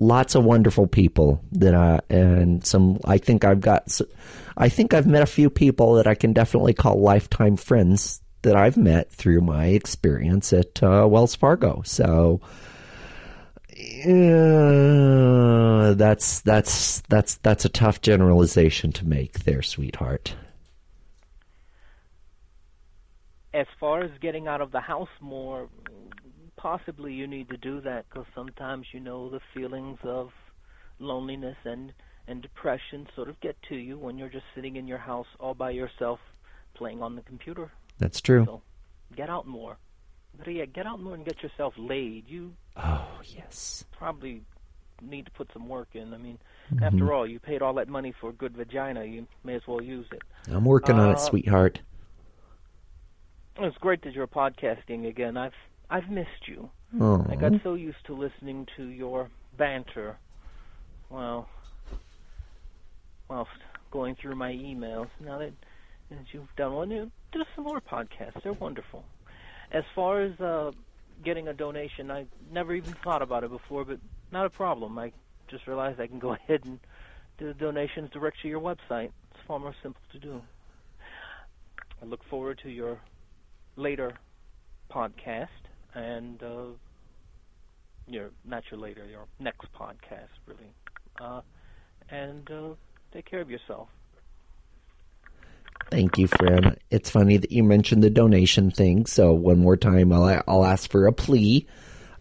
lots 0.00 0.34
of 0.34 0.44
wonderful 0.44 0.86
people 0.86 1.42
that 1.52 1.74
I 1.74 2.00
and 2.08 2.64
some. 2.66 2.98
I 3.04 3.18
think 3.18 3.44
I've 3.44 3.60
got. 3.60 4.00
I 4.56 4.68
think 4.68 4.94
I've 4.94 5.06
met 5.06 5.22
a 5.22 5.26
few 5.26 5.50
people 5.50 5.94
that 5.94 6.06
I 6.06 6.14
can 6.14 6.32
definitely 6.32 6.74
call 6.74 7.00
lifetime 7.00 7.56
friends 7.56 8.20
that 8.42 8.56
I've 8.56 8.76
met 8.76 9.10
through 9.10 9.40
my 9.40 9.66
experience 9.66 10.52
at 10.52 10.82
uh, 10.82 11.06
Wells 11.08 11.34
Fargo. 11.34 11.82
So. 11.84 12.40
Uh, 14.04 15.94
that's 15.94 16.40
that's 16.40 17.00
that's 17.08 17.36
that's 17.36 17.64
a 17.64 17.68
tough 17.68 18.00
generalization 18.00 18.92
to 18.92 19.06
make 19.06 19.40
there, 19.44 19.62
sweetheart. 19.62 20.34
As 23.54 23.66
far 23.78 24.02
as 24.02 24.10
getting 24.20 24.48
out 24.48 24.60
of 24.60 24.72
the 24.72 24.80
house 24.80 25.10
more, 25.20 25.68
possibly 26.56 27.12
you 27.12 27.26
need 27.26 27.48
to 27.50 27.56
do 27.56 27.80
that 27.82 28.06
because 28.08 28.26
sometimes 28.34 28.86
you 28.92 29.00
know 29.00 29.28
the 29.28 29.40
feelings 29.54 29.98
of 30.04 30.30
loneliness 30.98 31.56
and 31.64 31.92
and 32.26 32.40
depression 32.40 33.06
sort 33.14 33.28
of 33.28 33.38
get 33.40 33.56
to 33.68 33.74
you 33.76 33.98
when 33.98 34.16
you're 34.16 34.28
just 34.28 34.44
sitting 34.54 34.76
in 34.76 34.86
your 34.86 34.98
house 34.98 35.26
all 35.40 35.54
by 35.54 35.70
yourself 35.70 36.20
playing 36.74 37.02
on 37.02 37.16
the 37.16 37.22
computer. 37.22 37.70
That's 37.98 38.20
true. 38.20 38.44
So 38.46 38.62
get 39.16 39.28
out 39.28 39.46
more. 39.46 39.76
Yet, 40.46 40.72
get 40.72 40.86
out 40.86 41.00
more 41.00 41.14
and 41.14 41.24
get 41.24 41.42
yourself 41.42 41.74
laid. 41.76 42.28
You 42.28 42.52
Oh 42.76 43.20
yes. 43.24 43.84
probably 43.92 44.42
need 45.00 45.24
to 45.26 45.30
put 45.32 45.48
some 45.52 45.68
work 45.68 45.88
in. 45.94 46.12
I 46.14 46.16
mean, 46.16 46.38
Mhm. 46.72 46.82
after 46.82 47.12
all, 47.12 47.26
you 47.26 47.38
paid 47.38 47.62
all 47.62 47.74
that 47.74 47.88
money 47.88 48.12
for 48.12 48.30
a 48.30 48.32
good 48.32 48.56
vagina. 48.56 49.04
You 49.04 49.26
may 49.44 49.54
as 49.54 49.66
well 49.66 49.80
use 49.82 50.06
it. 50.12 50.22
I'm 50.48 50.64
working 50.64 50.98
on 50.98 51.10
Uh, 51.10 51.12
it, 51.12 51.20
sweetheart. 51.20 51.80
It's 53.58 53.76
great 53.78 54.02
that 54.02 54.14
you're 54.14 54.26
podcasting 54.26 55.06
again. 55.06 55.36
I've 55.36 55.54
I've 55.90 56.08
missed 56.08 56.48
you. 56.48 56.70
Aw. 57.00 57.30
I 57.30 57.36
got 57.36 57.52
so 57.62 57.74
used 57.74 58.02
to 58.06 58.14
listening 58.14 58.66
to 58.76 58.84
your 58.84 59.28
banter. 59.58 60.16
Well, 61.10 61.46
whilst 63.28 63.50
going 63.90 64.14
through 64.14 64.36
my 64.36 64.52
emails. 64.52 65.08
Now 65.20 65.36
that, 65.38 65.52
that 66.08 66.32
you've 66.32 66.54
done 66.56 66.72
one, 66.72 66.88
do 66.88 67.44
some 67.54 67.64
more 67.64 67.80
podcasts. 67.82 68.42
They're 68.42 68.54
wonderful. 68.54 69.04
As 69.72 69.84
far 69.94 70.22
as 70.22 70.38
uh, 70.38 70.72
getting 71.24 71.48
a 71.48 71.54
donation, 71.54 72.10
I 72.10 72.26
never 72.52 72.74
even 72.74 72.94
thought 73.02 73.22
about 73.22 73.42
it 73.42 73.50
before, 73.50 73.84
but 73.84 73.98
not 74.30 74.46
a 74.46 74.50
problem. 74.50 74.98
I 74.98 75.12
just 75.50 75.66
realized 75.66 75.98
I 76.00 76.06
can 76.06 76.18
go 76.18 76.32
ahead 76.48 76.60
and 76.64 76.78
do 77.38 77.48
the 77.48 77.54
donations 77.54 78.10
direct 78.12 78.36
to 78.42 78.48
your 78.48 78.60
website. 78.60 79.10
It's 79.30 79.40
far 79.46 79.58
more 79.58 79.74
simple 79.82 80.00
to 80.12 80.18
do. 80.18 80.40
I 82.02 82.04
look 82.04 82.20
forward 82.28 82.60
to 82.64 82.68
your 82.70 83.00
later 83.76 84.12
podcast 84.90 85.48
and 85.94 86.42
uh, 86.42 86.64
your 88.06 88.30
not 88.44 88.64
your 88.70 88.80
later, 88.80 89.06
your 89.06 89.26
next 89.38 89.66
podcast, 89.78 90.28
really. 90.46 90.74
Uh, 91.20 91.40
and 92.10 92.50
uh, 92.50 92.74
take 93.12 93.30
care 93.30 93.40
of 93.40 93.50
yourself. 93.50 93.88
Thank 95.92 96.16
you, 96.16 96.26
friend. 96.26 96.78
It's 96.90 97.10
funny 97.10 97.36
that 97.36 97.52
you 97.52 97.62
mentioned 97.62 98.02
the 98.02 98.08
donation 98.08 98.70
thing. 98.70 99.04
So 99.04 99.34
one 99.34 99.58
more 99.58 99.76
time, 99.76 100.10
I'll 100.10 100.42
I'll 100.48 100.64
ask 100.64 100.90
for 100.90 101.06
a 101.06 101.12
plea. 101.12 101.66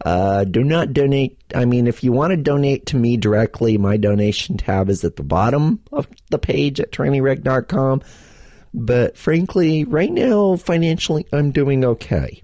Uh, 0.03 0.43
do 0.43 0.61
not 0.61 0.91
donate. 0.91 1.41
I 1.55 1.63
mean, 1.63 1.87
if 1.87 2.03
you 2.03 2.11
want 2.11 2.31
to 2.31 2.37
donate 2.37 2.87
to 2.87 2.97
me 2.97 3.15
directly, 3.15 3.77
my 3.77 3.95
donation 3.95 4.57
tab 4.57 4.89
is 4.89 5.05
at 5.05 5.15
the 5.15 5.23
bottom 5.23 5.79
of 5.93 6.05
the 6.31 6.37
page 6.37 6.81
at 6.81 6.91
trannywreck.com. 6.91 8.01
But 8.73 9.15
frankly, 9.15 9.85
right 9.85 10.11
now, 10.11 10.57
financially, 10.57 11.25
I'm 11.31 11.51
doing 11.51 11.85
okay. 11.85 12.43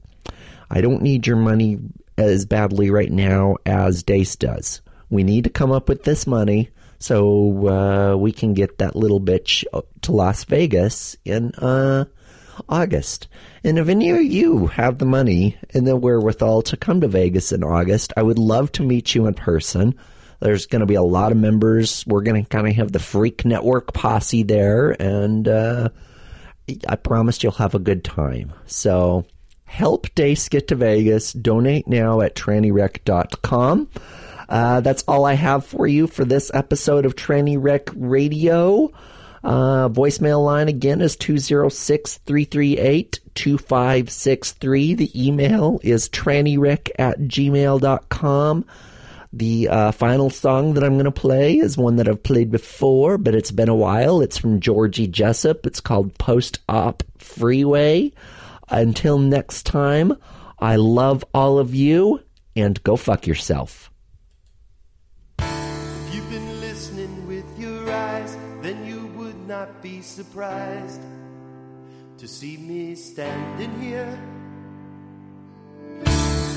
I 0.72 0.80
don't 0.80 1.02
need 1.02 1.28
your 1.28 1.36
money 1.36 1.78
as 2.18 2.46
badly 2.46 2.90
right 2.90 3.12
now 3.12 3.58
as 3.66 4.02
Dace 4.02 4.38
does. 4.38 4.80
We 5.10 5.26
need 5.26 5.44
to 5.44 5.50
come 5.50 5.74
up 5.74 5.90
with 5.90 6.06
this 6.06 6.26
money 6.26 6.70
so 7.00 7.68
uh, 7.68 8.16
we 8.16 8.32
can 8.32 8.54
get 8.54 8.80
that 8.80 8.96
little 8.96 9.22
bitch 9.22 9.64
to 10.02 10.12
Las 10.12 10.44
Vegas 10.46 11.16
in 11.26 11.52
uh, 11.56 12.06
August. 12.68 13.28
And 13.64 13.78
if 13.78 13.88
any 13.88 14.10
of 14.12 14.24
you 14.24 14.68
have 14.68 14.98
the 14.98 15.06
money 15.06 15.58
and 15.74 15.86
the 15.86 15.96
wherewithal 15.96 16.64
to 16.64 16.78
come 16.78 17.02
to 17.02 17.08
Vegas 17.08 17.52
in 17.52 17.64
August, 17.64 18.14
I 18.18 18.24
would 18.24 18.40
love 18.40 18.72
to 18.74 18.84
meet 18.84 19.14
you 19.14 19.28
in 19.28 19.34
person. 19.34 19.96
There's 20.40 20.68
going 20.68 20.82
to 20.82 20.86
be 20.86 20.96
a 20.96 21.02
lot 21.02 21.32
of 21.32 21.38
members. 21.38 22.06
We're 22.06 22.22
going 22.22 22.44
to 22.44 22.50
kind 22.50 22.68
of 22.68 22.76
have 22.76 22.92
the 22.92 23.00
Freak 23.00 23.44
Network 23.44 23.94
posse 23.94 24.44
there, 24.44 24.92
and 25.02 25.48
uh, 25.48 25.90
I 26.88 26.96
promise 26.96 27.42
you'll 27.42 27.54
have 27.54 27.74
a 27.74 27.80
good 27.80 28.04
time. 28.04 28.54
So 28.68 29.26
help 29.66 30.14
Dace 30.14 30.48
get 30.50 30.68
to 30.68 30.76
Vegas. 30.76 31.34
Donate 31.34 31.88
now 31.88 32.22
at 32.22 32.36
trannyWreck.com. 32.36 33.90
Uh, 34.50 34.82
that's 34.82 35.04
all 35.08 35.26
I 35.26 35.34
have 35.34 35.66
for 35.66 35.88
you 35.88 36.08
for 36.08 36.26
this 36.26 36.52
episode 36.54 37.06
of 37.06 37.16
Tranny 37.16 37.58
Wreck 37.60 37.90
Radio. 37.96 38.92
Uh, 39.44 39.88
voicemail 39.90 40.44
line 40.44 40.68
again 40.68 41.02
is 41.02 41.16
206 41.16 42.18
338 42.26 43.20
2563. 43.36 44.94
The 44.96 45.28
email 45.28 45.80
is 45.84 46.10
trannywreck 46.10 46.90
at 46.98 47.20
gmail.com. 47.20 48.66
The 49.34 49.68
uh, 49.68 49.92
final 49.92 50.30
song 50.30 50.74
that 50.74 50.84
I'm 50.84 50.94
going 50.94 51.06
to 51.06 51.12
play 51.12 51.58
is 51.58 51.78
one 51.78 51.98
that 51.98 52.08
I've 52.08 52.24
played 52.24 52.50
before, 52.50 53.18
but 53.18 53.36
it's 53.36 53.52
been 53.52 53.70
a 53.70 53.76
while. 53.76 54.22
It's 54.22 54.38
from 54.38 54.60
Georgie 54.60 55.08
Jessup. 55.08 55.66
It's 55.66 55.82
called 55.82 56.18
Post 56.18 56.60
Op 56.68 57.04
Freeway. 57.18 58.14
Until 58.70 59.20
next 59.20 59.66
time, 59.66 60.18
I 60.60 60.78
love 60.78 61.24
all 61.34 61.60
of 61.60 61.76
you 61.76 62.22
and 62.56 62.82
go 62.84 62.96
fuck 62.96 63.28
yourself. 63.28 63.92
Surprised 70.18 71.02
to 72.18 72.28
see 72.28 72.58
me 72.58 72.96
standing 72.96 73.72
here. 73.80 74.20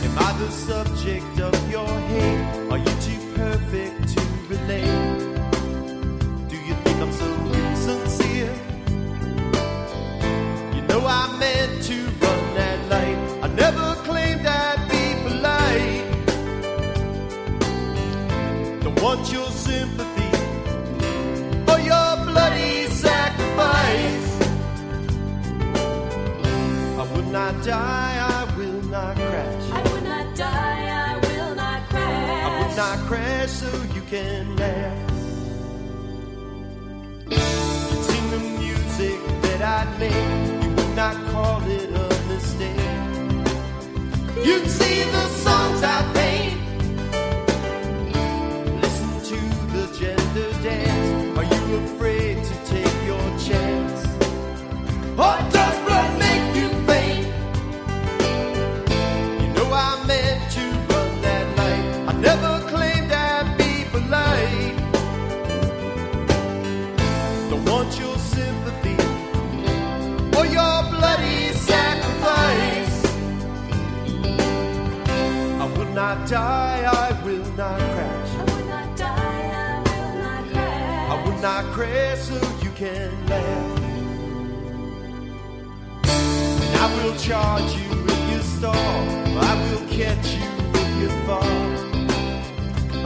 Am 0.07 0.19
I 0.19 0.33
the 0.39 0.51
subject 0.51 1.39
of 1.41 1.71
your 1.71 1.87
hate? 1.87 2.45
Are 2.71 2.79
you 2.79 2.95
too 3.07 3.21
perfect 3.35 3.99
to 4.15 4.21
relate? 4.49 5.19
Do 6.49 6.57
you 6.57 6.75
think 6.85 6.97
I'm 7.05 7.13
so 7.13 7.31
sincere? 7.87 8.55
You 10.75 10.83
know 10.89 11.03
I 11.05 11.37
meant 11.39 11.83
to 11.83 11.97
run 12.23 12.43
that 12.61 12.79
light. 12.89 13.19
I 13.43 13.49
never 13.65 13.95
claimed 14.09 14.47
I'd 14.47 14.81
be 14.95 15.05
polite. 15.27 16.05
Don't 18.85 18.99
want 19.03 19.31
your 19.31 19.51
sympathy 19.51 20.20
not 27.53 27.65
die, 27.65 28.17
I 28.31 28.57
will 28.57 28.83
not 28.85 29.17
crash. 29.17 29.71
I 29.73 29.83
will 29.83 30.01
not 30.03 30.37
die, 30.37 30.87
I 31.09 31.19
will 31.19 31.55
not 31.55 31.89
crash. 31.89 32.45
I 32.45 32.69
will 32.69 32.77
not 32.77 32.99
crash 33.09 33.51
so 33.51 33.71
you 33.95 34.03
can 34.03 34.57
laugh. 34.57 35.11
You'd 37.29 38.05
sing 38.05 38.31
the 38.31 38.39
music 38.61 39.19
that 39.43 39.63
I 39.63 39.99
make, 39.99 40.63
you 40.63 40.71
would 40.77 40.97
not 40.97 41.17
call 41.33 41.63
it 41.65 41.91
a 41.91 42.09
mistake. 42.29 42.77
You'd 44.47 44.69
see 44.69 45.03
the 45.03 45.27
songs 45.45 45.83
I 45.83 46.13
paint. 46.15 46.30
Not 76.15 76.29
die, 76.29 76.83
I 76.85 77.25
will 77.25 77.45
not 77.57 77.79
crash. 77.79 78.31
I 78.35 78.43
will 78.43 78.67
not 78.67 78.97
die, 78.97 79.51
I 79.55 79.79
will 79.87 80.15
not 80.19 80.43
crash. 80.51 81.11
I 81.11 81.15
will 81.25 81.41
not 81.41 81.65
crash 81.73 82.19
so 82.19 82.35
you 82.65 82.71
can 82.71 83.11
laugh. 83.27 83.79
And 86.65 86.77
I 86.85 86.87
will 86.97 87.17
charge 87.17 87.71
you 87.79 87.91
if 88.13 88.21
you 88.33 88.41
stall. 88.43 89.01
I 89.51 89.53
will 89.63 89.85
catch 89.99 90.27
you 90.35 90.49
if 90.81 90.91
you 91.01 91.09
fall. 91.27 91.61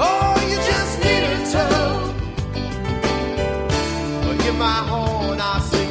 Oh, 0.07 0.35
you 0.51 0.59
just 0.73 0.95
need 1.05 1.25
a 1.35 1.37
tow. 1.53 1.89
Hear 4.43 4.55
my 4.55 4.81
horn, 4.91 5.39
I 5.41 5.59
sing 5.61 5.84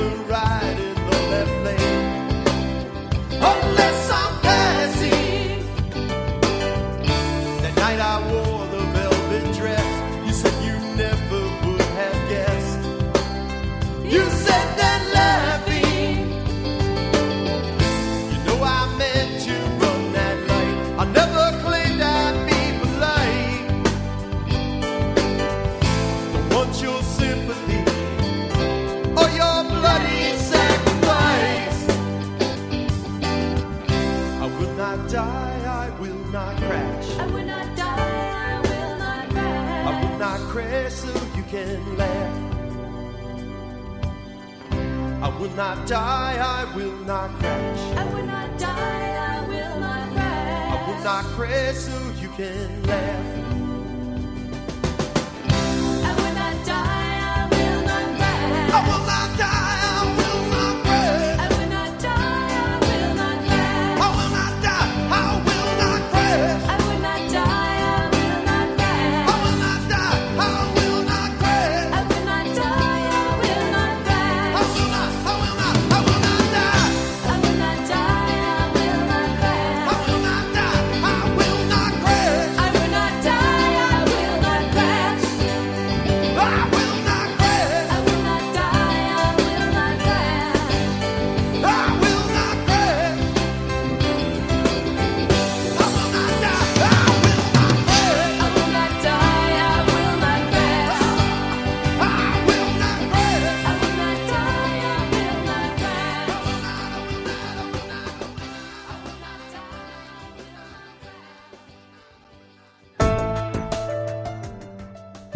the 0.00 0.79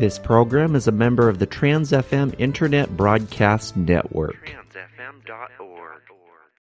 This 0.05 0.19
program 0.19 0.77
is 0.77 0.87
a 0.87 0.93
member 0.93 1.31
of 1.31 1.38
the 1.38 1.47
Trans 1.47 1.90
FM 1.90 2.35
Internet 2.38 2.95
Broadcast 2.95 3.75
Network. 3.75 4.63